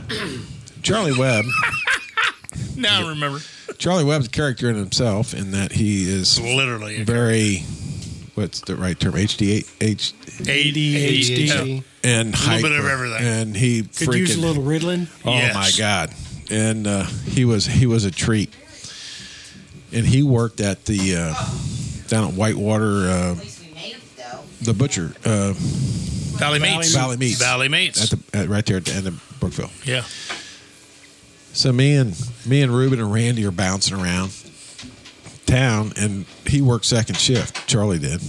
Charlie 0.82 1.16
Webb. 1.18 1.44
Now 2.76 3.06
I 3.06 3.08
remember. 3.10 3.38
Charlie 3.78 4.04
Webb's 4.04 4.26
a 4.26 4.30
character 4.30 4.68
in 4.68 4.76
himself 4.76 5.32
in 5.32 5.52
that 5.52 5.72
he 5.72 6.08
is 6.10 6.38
Literally. 6.40 7.02
very 7.04 7.58
what's 8.34 8.60
the 8.62 8.76
right 8.76 8.98
term 8.98 9.12
HD 9.14 9.66
H 9.80 10.12
ADHD. 10.42 11.46
ADHD. 11.48 11.84
and 12.04 12.34
A 12.34 12.38
little 12.38 12.62
bit 12.62 12.72
of 12.72 12.78
hyper. 12.84 12.90
everything. 12.90 13.22
and 13.26 13.56
he 13.56 13.82
Could 13.82 14.08
freaking 14.08 14.18
use 14.18 14.36
a 14.36 14.40
little 14.40 14.62
Ritalin. 14.62 15.08
oh 15.24 15.32
Yes. 15.32 15.54
my 15.54 15.70
god 15.78 16.10
and 16.50 16.86
uh, 16.86 17.04
he 17.04 17.44
was 17.44 17.66
he 17.66 17.86
was 17.86 18.04
a 18.04 18.10
treat 18.10 18.52
and 19.92 20.06
he 20.06 20.22
worked 20.22 20.60
at 20.60 20.84
the 20.86 21.16
uh, 21.16 21.34
down 22.12 22.28
at 22.28 22.34
Whitewater 22.34 23.08
uh, 23.08 23.34
the 24.60 24.74
butcher 24.74 25.14
uh, 25.24 25.54
Valley 25.56 26.58
Meats. 26.58 26.94
Valley 26.94 27.16
Meats. 27.16 27.38
Valley 27.40 27.68
Meats. 27.70 28.12
at 28.12 28.18
the 28.18 28.38
at, 28.38 28.48
right 28.50 28.66
there 28.66 28.76
at 28.76 28.84
the 28.84 28.92
end 28.92 29.06
of 29.06 29.36
Brookville 29.40 29.70
yeah. 29.84 30.02
So 31.54 31.72
me 31.72 31.96
and 31.96 32.14
me 32.46 32.60
and 32.60 32.70
Ruben 32.70 33.00
and 33.00 33.10
Randy 33.10 33.46
are 33.46 33.50
bouncing 33.50 33.98
around 33.98 34.30
town, 35.46 35.92
and 35.96 36.26
he 36.46 36.62
worked 36.62 36.84
second 36.84 37.16
shift. 37.16 37.66
Charlie 37.66 37.98
did, 37.98 38.22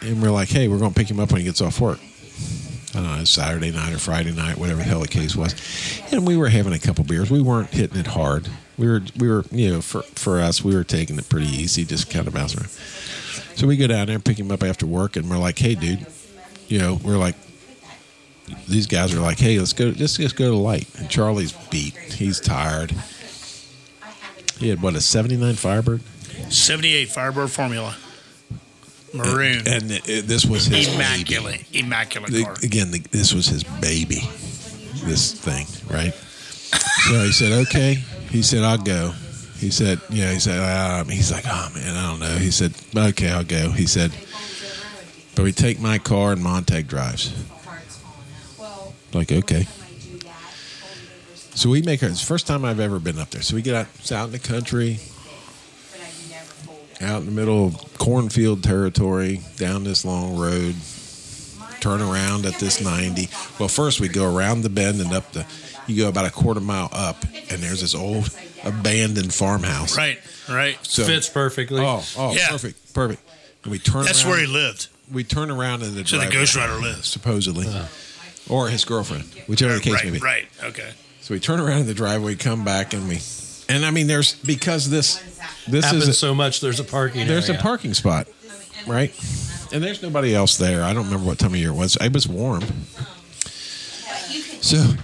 and 0.00 0.20
we're 0.20 0.30
like, 0.30 0.48
"Hey, 0.48 0.66
we're 0.66 0.78
going 0.78 0.92
to 0.92 0.98
pick 0.98 1.08
him 1.08 1.20
up 1.20 1.30
when 1.30 1.40
he 1.40 1.44
gets 1.44 1.60
off 1.60 1.80
work." 1.80 2.00
I 2.94 2.98
don't 2.98 3.18
know, 3.18 3.24
Saturday 3.24 3.72
night 3.72 3.92
or 3.92 3.98
Friday 3.98 4.32
night, 4.32 4.58
whatever 4.58 4.78
the 4.78 4.84
hell 4.84 5.00
the 5.00 5.08
case 5.08 5.34
was. 5.34 5.54
And 6.12 6.26
we 6.26 6.36
were 6.36 6.48
having 6.48 6.72
a 6.72 6.78
couple 6.78 7.04
beers. 7.04 7.30
We 7.30 7.42
weren't 7.42 7.70
hitting 7.70 7.98
it 7.98 8.06
hard. 8.06 8.48
We 8.76 8.88
were, 8.88 9.02
we 9.18 9.28
were, 9.28 9.44
you 9.52 9.70
know, 9.72 9.80
for 9.80 10.02
for 10.02 10.40
us, 10.40 10.62
we 10.64 10.74
were 10.74 10.84
taking 10.84 11.16
it 11.18 11.28
pretty 11.28 11.46
easy, 11.46 11.84
just 11.84 12.10
kind 12.10 12.26
of 12.26 12.34
bouncing 12.34 12.60
around. 12.60 12.70
So 13.56 13.66
we 13.68 13.76
go 13.76 13.86
down 13.86 14.06
there 14.06 14.16
and 14.16 14.24
pick 14.24 14.38
him 14.38 14.50
up 14.50 14.62
after 14.64 14.84
work, 14.86 15.16
and 15.16 15.30
we're 15.30 15.38
like, 15.38 15.58
"Hey, 15.58 15.74
dude," 15.76 16.04
you 16.66 16.78
know, 16.78 16.98
we're 17.04 17.16
like, 17.18 17.36
these 18.68 18.88
guys 18.88 19.14
are 19.14 19.20
like, 19.20 19.38
"Hey, 19.38 19.58
let's 19.60 19.72
go, 19.72 19.94
let's 19.96 20.16
just 20.16 20.34
go 20.34 20.50
to 20.50 20.56
light." 20.56 20.88
And 20.98 21.08
Charlie's 21.08 21.52
beat; 21.70 21.94
he's 21.96 22.40
tired. 22.40 22.92
He 24.58 24.68
had 24.70 24.82
what 24.82 24.94
a 24.96 25.00
'79 25.00 25.54
Firebird, 25.54 26.00
78 26.50 27.08
Firebird 27.10 27.50
Formula. 27.52 27.96
Maroon. 29.12 29.62
and 29.68 29.92
it, 29.92 30.08
it- 30.08 30.26
this 30.26 30.44
was 30.44 30.66
his 30.66 30.86
baby. 30.88 30.96
Immaculate. 30.96 31.64
Immaculate 31.72 32.32
The- 32.32 32.42
car. 32.44 32.56
again, 32.64 32.90
the, 32.90 32.98
this 33.12 33.32
was 33.32 33.46
his 33.46 33.62
baby. 33.62 34.28
This 35.04 35.30
thing, 35.32 35.66
right? 35.88 36.12
So 37.08 37.22
he 37.22 37.30
said, 37.30 37.52
"Okay." 37.68 38.02
He 38.34 38.42
said, 38.42 38.64
"I'll 38.64 38.78
go." 38.78 39.12
He 39.58 39.70
said, 39.70 40.00
"Yeah." 40.10 40.32
He 40.32 40.40
said, 40.40 40.58
um, 40.58 41.08
"He's 41.08 41.30
like, 41.30 41.44
oh 41.46 41.70
man, 41.72 41.96
I 41.96 42.10
don't 42.10 42.18
know." 42.18 42.36
He 42.36 42.50
said, 42.50 42.74
"Okay, 42.92 43.30
I'll 43.30 43.44
go." 43.44 43.70
He 43.70 43.86
said, 43.86 44.10
"But 45.36 45.44
we 45.44 45.52
take 45.52 45.78
my 45.78 45.98
car 45.98 46.32
and 46.32 46.42
Montag 46.42 46.88
drives." 46.88 47.32
Like, 49.12 49.30
okay. 49.30 49.68
So 51.54 51.70
we 51.70 51.82
make 51.82 52.02
our. 52.02 52.08
It's 52.08 52.18
the 52.18 52.26
first 52.26 52.48
time 52.48 52.64
I've 52.64 52.80
ever 52.80 52.98
been 52.98 53.20
up 53.20 53.30
there. 53.30 53.42
So 53.42 53.54
we 53.54 53.62
get 53.62 53.76
out, 53.76 53.86
it's 54.00 54.10
out 54.10 54.26
in 54.26 54.32
the 54.32 54.40
country, 54.40 54.98
out 57.00 57.20
in 57.20 57.26
the 57.26 57.30
middle 57.30 57.68
of 57.68 57.98
cornfield 57.98 58.64
territory, 58.64 59.42
down 59.58 59.84
this 59.84 60.04
long 60.04 60.36
road, 60.36 60.74
turn 61.84 62.00
around 62.00 62.46
at 62.46 62.54
this 62.54 62.80
90. 62.80 63.28
Well, 63.58 63.68
first 63.68 64.00
we 64.00 64.08
go 64.08 64.34
around 64.34 64.62
the 64.62 64.70
bend 64.70 65.02
and 65.02 65.12
up 65.12 65.30
the, 65.32 65.44
you 65.86 66.02
go 66.02 66.08
about 66.08 66.24
a 66.24 66.30
quarter 66.30 66.60
mile 66.60 66.88
up, 66.92 67.22
and 67.50 67.62
there's 67.62 67.82
this 67.82 67.94
old 67.94 68.30
abandoned 68.64 69.34
farmhouse. 69.34 69.94
Right, 69.94 70.18
right. 70.48 70.78
So, 70.82 71.04
Fits 71.04 71.28
perfectly. 71.28 71.82
Oh, 71.82 72.02
oh, 72.16 72.32
Yeah. 72.34 72.48
perfect, 72.48 72.94
perfect. 72.94 73.20
And 73.64 73.70
we 73.70 73.78
turn 73.78 74.04
That's 74.06 74.22
around. 74.22 74.30
where 74.30 74.40
he 74.40 74.46
lived. 74.46 74.88
we 75.12 75.24
turn 75.24 75.50
around 75.50 75.82
in 75.82 75.94
the 75.94 76.06
So 76.06 76.18
the 76.18 76.30
Ghost 76.30 76.56
Rider 76.56 76.80
lives. 76.80 77.06
supposedly, 77.06 77.66
uh-huh. 77.68 77.86
or 78.48 78.68
his 78.68 78.86
girlfriend, 78.86 79.24
whichever 79.46 79.74
the 79.74 79.80
case 79.80 80.02
may 80.04 80.10
Right, 80.10 80.12
be. 80.12 80.18
right. 80.20 80.46
Okay. 80.70 80.90
So 81.20 81.34
we 81.34 81.40
turn 81.40 81.60
around 81.60 81.80
in 81.80 81.86
the 81.86 81.94
driveway, 81.94 82.34
come 82.36 82.64
back, 82.64 82.94
and 82.94 83.06
we, 83.08 83.18
and 83.68 83.84
I 83.84 83.90
mean, 83.90 84.06
there's 84.06 84.34
because 84.36 84.88
this, 84.88 85.16
this 85.68 85.84
Happens 85.84 86.08
is 86.08 86.18
so 86.18 86.34
much. 86.34 86.60
There's 86.62 86.80
a 86.80 86.84
parking. 86.84 87.26
there's 87.26 87.48
area. 87.50 87.60
a 87.60 87.62
parking 87.62 87.92
spot, 87.92 88.26
right? 88.86 89.12
And 89.74 89.82
there's 89.82 90.00
nobody 90.00 90.36
else 90.36 90.56
there. 90.56 90.84
I 90.84 90.92
don't 90.92 91.06
remember 91.06 91.26
what 91.26 91.40
time 91.40 91.50
of 91.50 91.56
year 91.56 91.70
it 91.70 91.74
was. 91.74 91.96
It 91.96 92.12
was 92.12 92.28
warm. 92.28 92.62
So, 94.62 94.94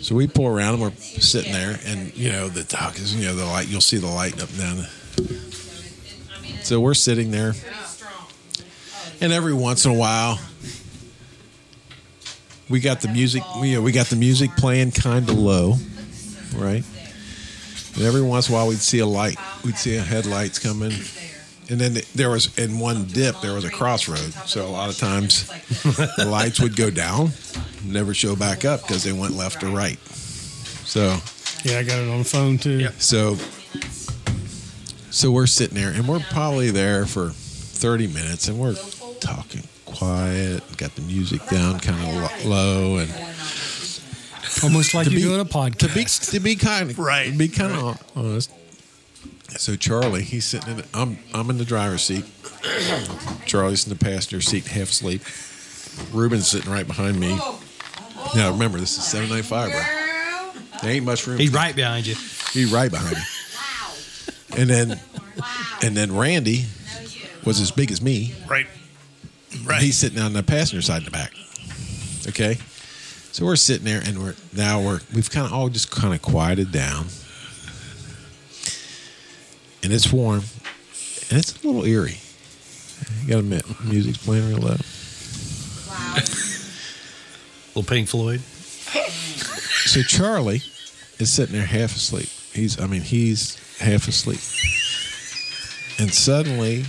so 0.00 0.16
we 0.16 0.26
pull 0.26 0.48
around 0.48 0.74
and 0.74 0.82
we're 0.82 0.90
sitting 0.96 1.52
there, 1.52 1.78
and 1.86 2.12
you 2.16 2.32
know 2.32 2.48
the 2.48 2.64
dog 2.64 2.96
is, 2.96 3.14
you 3.14 3.24
know, 3.24 3.36
the 3.36 3.46
light. 3.46 3.68
You'll 3.68 3.80
see 3.80 3.98
the 3.98 4.08
light 4.08 4.42
up 4.42 4.52
down. 4.56 4.78
So 6.64 6.80
we're 6.80 6.94
sitting 6.94 7.30
there, 7.30 7.54
and 9.20 9.32
every 9.32 9.54
once 9.54 9.84
in 9.84 9.92
a 9.92 9.96
while, 9.96 10.40
we 12.68 12.80
got 12.80 13.00
the 13.00 13.08
music. 13.08 13.44
You 13.62 13.76
know, 13.76 13.82
we 13.82 13.92
got 13.92 14.08
the 14.08 14.16
music 14.16 14.50
playing 14.56 14.90
kind 14.90 15.28
of 15.28 15.38
low, 15.38 15.74
right? 16.56 16.82
And 17.94 18.02
every 18.02 18.22
once 18.22 18.48
in 18.48 18.54
a 18.54 18.58
while, 18.58 18.66
we'd 18.66 18.78
see 18.78 18.98
a 18.98 19.06
light. 19.06 19.36
We'd 19.64 19.78
see 19.78 19.94
headlights 19.94 20.58
coming. 20.58 20.90
And 21.70 21.80
then 21.80 21.98
there 22.14 22.28
was, 22.30 22.56
in 22.58 22.78
one 22.78 23.04
dip, 23.06 23.40
there 23.40 23.54
was 23.54 23.64
a 23.64 23.70
crossroad. 23.70 24.32
So 24.46 24.66
a 24.66 24.68
lot 24.68 24.90
of 24.90 24.98
times 24.98 25.46
the 26.16 26.26
lights 26.26 26.60
would 26.60 26.76
go 26.76 26.90
down, 26.90 27.30
never 27.84 28.12
show 28.14 28.36
back 28.36 28.64
up 28.64 28.82
because 28.82 29.04
they 29.04 29.12
went 29.12 29.34
left 29.36 29.62
or 29.62 29.68
right. 29.68 29.98
So, 30.84 31.16
Yeah, 31.64 31.78
I 31.78 31.82
got 31.84 31.98
it 31.98 32.10
on 32.10 32.18
the 32.18 32.24
phone 32.24 32.58
too. 32.58 32.88
so, 32.98 33.36
so 35.10 35.30
we're 35.30 35.46
sitting 35.46 35.76
there 35.76 35.90
and 35.90 36.06
we're 36.08 36.20
probably 36.20 36.70
there 36.70 37.06
for 37.06 37.30
30 37.30 38.08
minutes 38.08 38.48
and 38.48 38.58
we're 38.58 38.74
talking 39.20 39.62
quiet, 39.86 40.62
got 40.76 40.94
the 40.96 41.02
music 41.02 41.46
down 41.48 41.78
kind 41.80 42.24
of 42.24 42.44
low 42.46 42.96
and 42.98 43.10
Almost 44.62 44.92
like 44.94 45.06
you're 45.06 45.16
be- 45.16 45.22
doing 45.22 45.40
a 45.40 45.44
podcast 45.46 45.78
to 45.78 45.88
be 45.88 46.04
to 46.04 46.40
be 46.40 46.56
kind 46.56 46.90
of 46.90 46.98
Right. 46.98 47.30
to 47.32 47.38
be 47.38 47.48
kind 47.48 47.72
of 47.72 48.02
honest. 48.14 48.50
So 49.58 49.76
Charlie, 49.76 50.22
he's 50.22 50.44
sitting 50.44 50.70
in. 50.70 50.76
The, 50.78 50.86
I'm 50.94 51.18
I'm 51.34 51.50
in 51.50 51.58
the 51.58 51.64
driver's 51.64 52.02
seat. 52.02 52.24
Charlie's 53.46 53.86
in 53.86 53.96
the 53.96 54.04
passenger 54.04 54.40
seat, 54.40 54.66
half 54.66 54.90
asleep. 54.90 55.22
Ruben's 56.12 56.48
sitting 56.48 56.70
right 56.70 56.86
behind 56.86 57.18
me. 57.18 57.38
Now 58.34 58.52
remember, 58.52 58.78
this 58.78 58.96
is 58.96 59.04
795, 59.04 59.70
bro. 59.70 60.60
There 60.80 60.90
ain't 60.90 61.04
much 61.04 61.26
room. 61.26 61.38
He's 61.38 61.52
right 61.52 61.74
behind 61.74 62.06
you. 62.06 62.14
He's 62.52 62.72
right 62.72 62.90
behind 62.90 63.16
me. 63.16 63.22
And 64.56 64.70
then, 64.70 65.00
and 65.82 65.96
then 65.96 66.16
Randy 66.16 66.66
was 67.44 67.60
as 67.60 67.70
big 67.70 67.90
as 67.90 68.00
me. 68.00 68.34
Right. 68.48 68.66
Right. 69.64 69.82
He's 69.82 69.96
sitting 69.98 70.18
on 70.18 70.32
the 70.32 70.42
passenger 70.42 70.82
side 70.82 70.98
in 70.98 71.04
the 71.04 71.10
back. 71.10 71.32
Okay. 72.28 72.58
So 73.32 73.44
we're 73.46 73.56
sitting 73.56 73.84
there 73.84 74.02
and 74.04 74.18
we're 74.18 74.34
now 74.54 74.80
we're 74.82 75.00
we've 75.14 75.30
kind 75.30 75.46
of 75.46 75.52
all 75.52 75.68
just 75.68 75.90
kind 75.90 76.14
of 76.14 76.20
quieted 76.22 76.70
down. 76.70 77.06
And 79.82 79.92
it's 79.92 80.12
warm. 80.12 80.42
And 81.30 81.38
it's 81.38 81.62
a 81.62 81.66
little 81.66 81.84
eerie. 81.84 82.18
You 83.22 83.28
gotta 83.28 83.40
admit, 83.40 83.64
music's 83.84 84.18
playing 84.18 84.48
real 84.48 84.58
low. 84.58 84.76
Little 87.74 87.82
Pink 87.88 88.08
Floyd. 88.08 88.40
So 89.86 90.02
Charlie 90.02 90.62
is 91.18 91.32
sitting 91.32 91.54
there 91.54 91.66
half 91.66 91.96
asleep. 91.96 92.28
He's 92.52 92.80
I 92.80 92.86
mean, 92.86 93.02
he's 93.02 93.56
half 93.78 94.08
asleep. 94.08 94.40
And 95.98 96.12
suddenly 96.12 96.84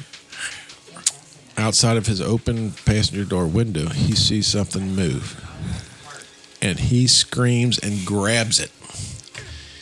outside 1.58 1.97
of 1.97 2.08
his 2.08 2.21
open 2.21 2.71
passenger 2.86 3.25
door 3.25 3.47
window, 3.47 3.89
he 3.89 4.13
sees 4.13 4.47
something 4.47 4.95
move. 4.95 5.39
And 6.62 6.79
he 6.79 7.08
screams 7.08 7.77
and 7.79 8.06
grabs 8.06 8.60
it. 8.60 8.71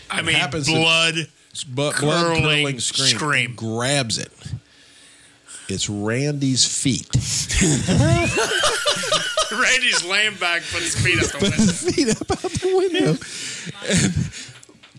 I 0.10 0.21
mean, 0.21 0.38
blood. 0.65 1.28
But 1.74 1.94
Curling 1.94 2.42
blood 2.42 2.56
curling 2.58 2.80
scream. 2.80 3.08
scream. 3.18 3.54
Grabs 3.56 4.18
it. 4.18 4.32
It's 5.68 5.90
Randy's 5.90 6.66
feet. 6.66 7.08
Randy's 9.52 10.04
laying 10.06 10.36
back, 10.36 10.64
put 10.72 10.82
his 10.82 10.96
feet 10.96 11.20
up 11.22 11.28
the 11.32 11.38
Put 11.40 11.42
window. 11.42 11.58
his 11.58 11.96
feet 11.96 12.10
up 12.10 12.32
out 12.32 12.52
the 12.52 12.76
window. 12.76 13.18
And 13.90 14.14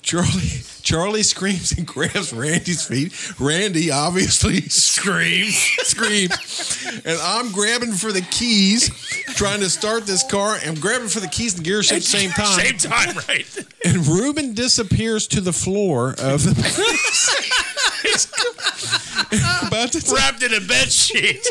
Charlie 0.03 0.63
Charlie 0.83 1.23
screams 1.23 1.73
and 1.73 1.87
grabs 1.87 2.33
Randy's 2.33 2.85
feet. 2.87 3.13
Randy 3.41 3.91
obviously 3.91 4.61
Screams. 4.69 5.57
screams. 5.83 7.03
And 7.05 7.19
I'm 7.23 7.53
grabbing 7.53 7.93
for 7.93 8.13
the 8.13 8.21
keys, 8.23 8.89
trying 9.35 9.61
to 9.61 9.71
start 9.71 10.07
this 10.07 10.23
car. 10.29 10.59
and 10.65 10.81
grabbing 10.81 11.09
for 11.09 11.21
the 11.21 11.29
keys 11.29 11.55
and 11.55 11.65
gear 11.65 11.83
shift 11.83 11.99
at 11.99 12.03
the 12.03 12.09
same 12.19 12.31
time. 12.31 12.59
Same 12.61 12.79
time, 12.79 13.17
right? 13.29 13.67
And 13.85 14.07
Ruben 14.07 14.55
disappears 14.55 15.27
to 15.29 15.41
the 15.41 15.53
floor 15.53 16.11
of 16.19 16.43
the 16.45 16.53
about 19.67 19.93
to 19.93 20.15
Wrapped 20.15 20.43
in 20.43 20.53
a 20.55 20.61
bed 20.61 20.91
sheet. 20.93 21.47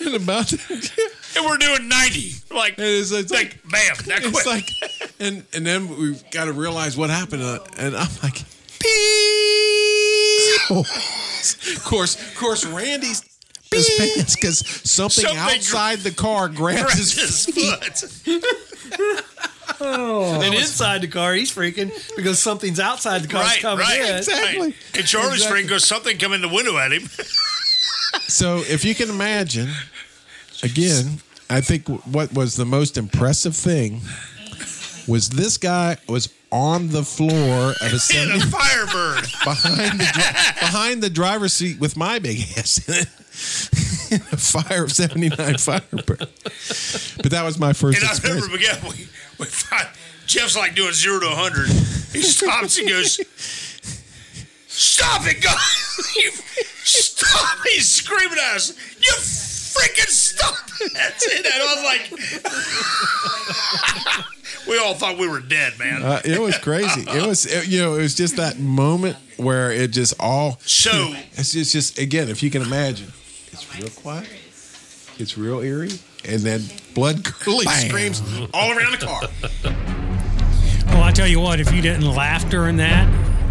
and 0.00 0.14
about 0.14 0.48
to 0.48 0.58
And 1.36 1.44
we're 1.44 1.56
doing 1.58 1.88
90. 1.88 2.32
Like, 2.54 2.74
it's, 2.78 3.10
it's 3.12 3.30
like, 3.30 3.56
like 3.64 3.70
bam, 3.70 3.96
that 4.06 4.20
quick. 4.22 4.34
it's 4.34 4.46
like 4.46 4.64
and 5.20 5.44
and 5.54 5.66
then 5.66 5.88
we've 5.98 6.22
got 6.30 6.44
to 6.46 6.52
realize 6.52 6.96
what 6.96 7.10
happened 7.10 7.42
uh, 7.42 7.58
and 7.78 7.96
I'm 7.96 8.08
like 8.22 8.42
beep. 8.80 10.70
of 10.70 11.84
course 11.84 12.14
of 12.20 12.34
course 12.36 12.64
Randy's 12.66 13.22
his 13.72 13.90
pants 13.98 14.36
because 14.36 14.58
something, 14.88 15.24
Something 15.24 15.44
gr- 15.44 15.50
outside 15.54 15.98
the 16.00 16.10
car 16.12 16.48
grabs 16.48 16.82
Grabs 16.94 16.96
his 16.98 17.46
his 17.46 17.46
feet. 17.46 17.98
foot. 17.98 19.82
and 19.82 20.54
inside 20.54 21.00
the 21.02 21.08
car, 21.08 21.34
he's 21.34 21.50
freaking 21.52 21.90
because 22.16 22.38
something's 22.38 22.78
outside 22.80 23.22
the 23.22 23.28
car 23.28 23.42
Right, 23.42 23.60
coming 23.60 23.84
right. 23.84 24.00
in. 24.00 24.16
Exactly. 24.16 24.60
Right. 24.60 24.74
And 24.94 25.06
Charlie's 25.06 25.32
Exactly. 25.34 25.50
friend 25.50 25.68
goes, 25.68 25.84
something 25.84 26.16
come 26.16 26.32
in 26.32 26.40
the 26.42 26.48
window 26.48 26.76
at 26.78 26.92
him. 26.92 27.08
So 28.28 28.58
if 28.66 28.84
you 28.84 28.94
can 28.94 29.10
imagine, 29.10 29.68
again, 30.62 31.20
I 31.50 31.60
think 31.60 31.86
what 32.06 32.32
was 32.32 32.56
the 32.56 32.64
most 32.64 32.96
impressive 32.96 33.54
thing 33.54 34.00
was 35.08 35.28
this 35.30 35.56
guy 35.58 35.96
was 36.08 36.28
on 36.50 36.88
the 36.88 37.02
floor 37.02 37.70
of 37.80 37.82
a 37.82 37.84
In 38.14 38.30
a 38.32 38.40
Firebird. 38.46 39.22
behind 39.44 40.00
the 40.00 40.10
dri- 40.12 40.22
behind 40.60 41.02
the 41.02 41.10
driver's 41.10 41.52
seat 41.52 41.78
with 41.80 41.96
my 41.96 42.18
big 42.18 42.38
ass 42.56 42.78
in 42.88 42.94
it. 42.94 43.08
In 44.10 44.20
a 44.32 44.36
fire 44.36 44.88
79 44.88 45.58
Firebird. 45.58 46.18
But 46.18 47.30
that 47.30 47.42
was 47.44 47.58
my 47.58 47.72
first 47.72 47.98
And 47.98 48.06
I'll 48.06 48.12
experience. 48.12 48.46
never 48.46 48.56
forget, 48.56 48.82
we, 48.84 49.06
we 49.38 49.46
find, 49.46 49.86
Jeff's 50.26 50.56
like 50.56 50.74
doing 50.74 50.92
zero 50.92 51.20
to 51.20 51.26
100. 51.26 51.66
He 52.12 52.22
stops 52.22 52.78
and 52.78 52.88
goes, 52.88 53.20
Stop 54.68 55.22
it, 55.26 55.42
guys! 55.42 56.16
You 56.16 56.30
stop! 56.84 57.58
He's 57.72 57.90
screaming 57.90 58.38
at 58.38 58.56
us. 58.56 58.74
You 58.98 59.12
freaking 59.16 60.08
stop 60.08 60.54
it! 60.80 61.36
And 61.36 61.46
I 61.46 61.58
was 61.74 61.82
like, 61.84 62.10
oh 62.46 64.24
we 64.68 64.78
all 64.78 64.94
thought 64.94 65.18
we 65.18 65.28
were 65.28 65.40
dead, 65.40 65.78
man. 65.78 66.02
Uh, 66.02 66.20
it 66.24 66.40
was 66.40 66.56
crazy. 66.58 67.02
It 67.02 67.26
was, 67.26 67.46
it- 67.46 67.68
you 67.68 67.80
know, 67.80 67.94
it 67.94 68.02
was 68.02 68.14
just 68.14 68.36
that 68.36 68.58
moment 68.58 69.16
where 69.36 69.70
it 69.72 69.90
just 69.92 70.14
all. 70.20 70.58
So- 70.64 71.14
it's 71.32 71.52
just, 71.52 71.72
just 71.72 71.98
again, 71.98 72.28
if 72.28 72.42
you 72.42 72.50
can 72.50 72.62
imagine, 72.62 73.12
it's 73.52 73.78
real 73.78 73.88
quiet, 73.90 74.28
it's 75.18 75.36
real 75.38 75.60
eerie, 75.60 75.92
and 76.24 76.40
then 76.40 76.62
blood 76.94 77.24
curdling 77.24 77.68
screams 77.68 78.22
all 78.54 78.72
around 78.76 78.92
the 78.92 79.06
car. 79.06 79.22
Well, 80.88 81.02
I 81.02 81.10
tell 81.12 81.26
you 81.28 81.40
what, 81.40 81.60
if 81.60 81.72
you 81.72 81.82
didn't 81.82 82.10
laugh 82.10 82.48
during 82.48 82.76
that, 82.78 83.06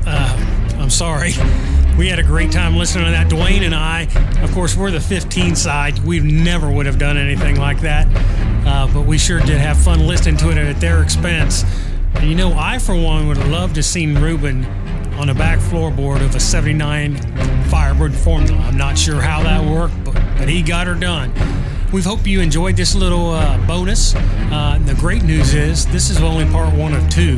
uh, 0.08 0.75
I'm 0.80 0.89
sorry. 0.89 1.34
We 1.97 2.10
had 2.10 2.19
a 2.19 2.23
great 2.23 2.51
time 2.51 2.75
listening 2.75 3.05
to 3.05 3.12
that. 3.12 3.29
Dwayne 3.29 3.62
and 3.62 3.73
I, 3.73 4.01
of 4.43 4.51
course, 4.51 4.75
we're 4.75 4.91
the 4.91 4.99
15 4.99 5.55
side. 5.55 5.97
We 5.99 6.19
never 6.19 6.69
would 6.69 6.86
have 6.86 6.99
done 6.99 7.15
anything 7.15 7.58
like 7.58 7.79
that, 7.81 8.05
uh, 8.67 8.91
but 8.93 9.03
we 9.03 9.17
sure 9.17 9.39
did 9.39 9.60
have 9.60 9.77
fun 9.77 10.05
listening 10.05 10.36
to 10.38 10.49
it 10.49 10.58
at 10.58 10.81
their 10.81 11.01
expense. 11.01 11.63
And 12.15 12.29
you 12.29 12.36
know, 12.36 12.53
I, 12.53 12.79
for 12.79 12.95
one, 12.95 13.29
would 13.29 13.38
have 13.38 13.49
loved 13.49 13.75
to 13.75 13.84
seen 13.84 14.15
Ruben 14.17 14.65
on 15.15 15.27
the 15.27 15.34
back 15.34 15.58
floorboard 15.60 16.19
of 16.21 16.36
a 16.36 16.39
79 16.39 17.15
Firebird 17.69 18.13
Formula. 18.13 18.58
I'm 18.58 18.77
not 18.77 18.97
sure 18.97 19.21
how 19.21 19.41
that 19.43 19.63
worked, 19.63 20.03
but, 20.03 20.15
but 20.38 20.49
he 20.49 20.62
got 20.62 20.88
her 20.88 20.95
done. 20.95 21.31
We 21.93 22.01
hope 22.01 22.27
you 22.27 22.41
enjoyed 22.41 22.75
this 22.75 22.93
little 22.93 23.29
uh, 23.29 23.58
bonus. 23.65 24.15
Uh, 24.15 24.79
the 24.84 24.95
great 24.95 25.23
news 25.23 25.53
is 25.53 25.86
this 25.86 26.10
is 26.10 26.21
only 26.21 26.43
part 26.51 26.73
one 26.73 26.93
of 26.93 27.10
two. 27.10 27.38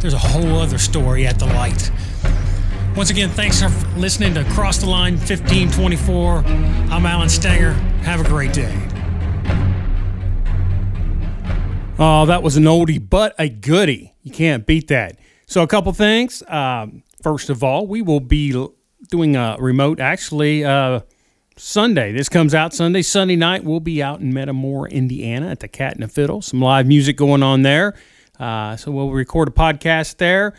There's 0.00 0.12
a 0.12 0.18
whole 0.18 0.58
other 0.58 0.76
story 0.76 1.26
at 1.26 1.38
the 1.38 1.46
light. 1.46 1.90
Once 2.96 3.10
again, 3.10 3.28
thanks 3.28 3.60
for 3.60 3.68
listening 3.98 4.32
to 4.34 4.44
Cross 4.44 4.78
the 4.78 4.86
Line 4.86 5.14
1524. 5.14 6.44
I'm 6.92 7.04
Alan 7.04 7.28
Stanger. 7.28 7.72
Have 8.02 8.20
a 8.20 8.28
great 8.28 8.52
day. 8.52 8.72
Oh, 11.98 12.24
that 12.26 12.40
was 12.44 12.56
an 12.56 12.62
oldie, 12.64 13.04
but 13.04 13.34
a 13.36 13.48
goodie. 13.48 14.14
You 14.22 14.30
can't 14.30 14.64
beat 14.64 14.86
that. 14.88 15.18
So, 15.46 15.62
a 15.62 15.66
couple 15.66 15.92
things. 15.92 16.44
Um, 16.46 17.02
first 17.20 17.50
of 17.50 17.64
all, 17.64 17.88
we 17.88 18.00
will 18.00 18.20
be 18.20 18.68
doing 19.10 19.34
a 19.34 19.56
remote 19.58 19.98
actually 19.98 20.64
uh, 20.64 21.00
Sunday. 21.56 22.12
This 22.12 22.28
comes 22.28 22.54
out 22.54 22.72
Sunday. 22.72 23.02
Sunday 23.02 23.36
night, 23.36 23.64
we'll 23.64 23.80
be 23.80 24.04
out 24.04 24.20
in 24.20 24.32
Metamora, 24.32 24.90
Indiana 24.90 25.50
at 25.50 25.58
the 25.58 25.68
Cat 25.68 25.94
and 25.94 26.04
the 26.04 26.08
Fiddle. 26.08 26.42
Some 26.42 26.60
live 26.60 26.86
music 26.86 27.16
going 27.16 27.42
on 27.42 27.62
there. 27.62 27.94
Uh, 28.38 28.76
so, 28.76 28.92
we'll 28.92 29.10
record 29.10 29.48
a 29.48 29.50
podcast 29.50 30.18
there. 30.18 30.54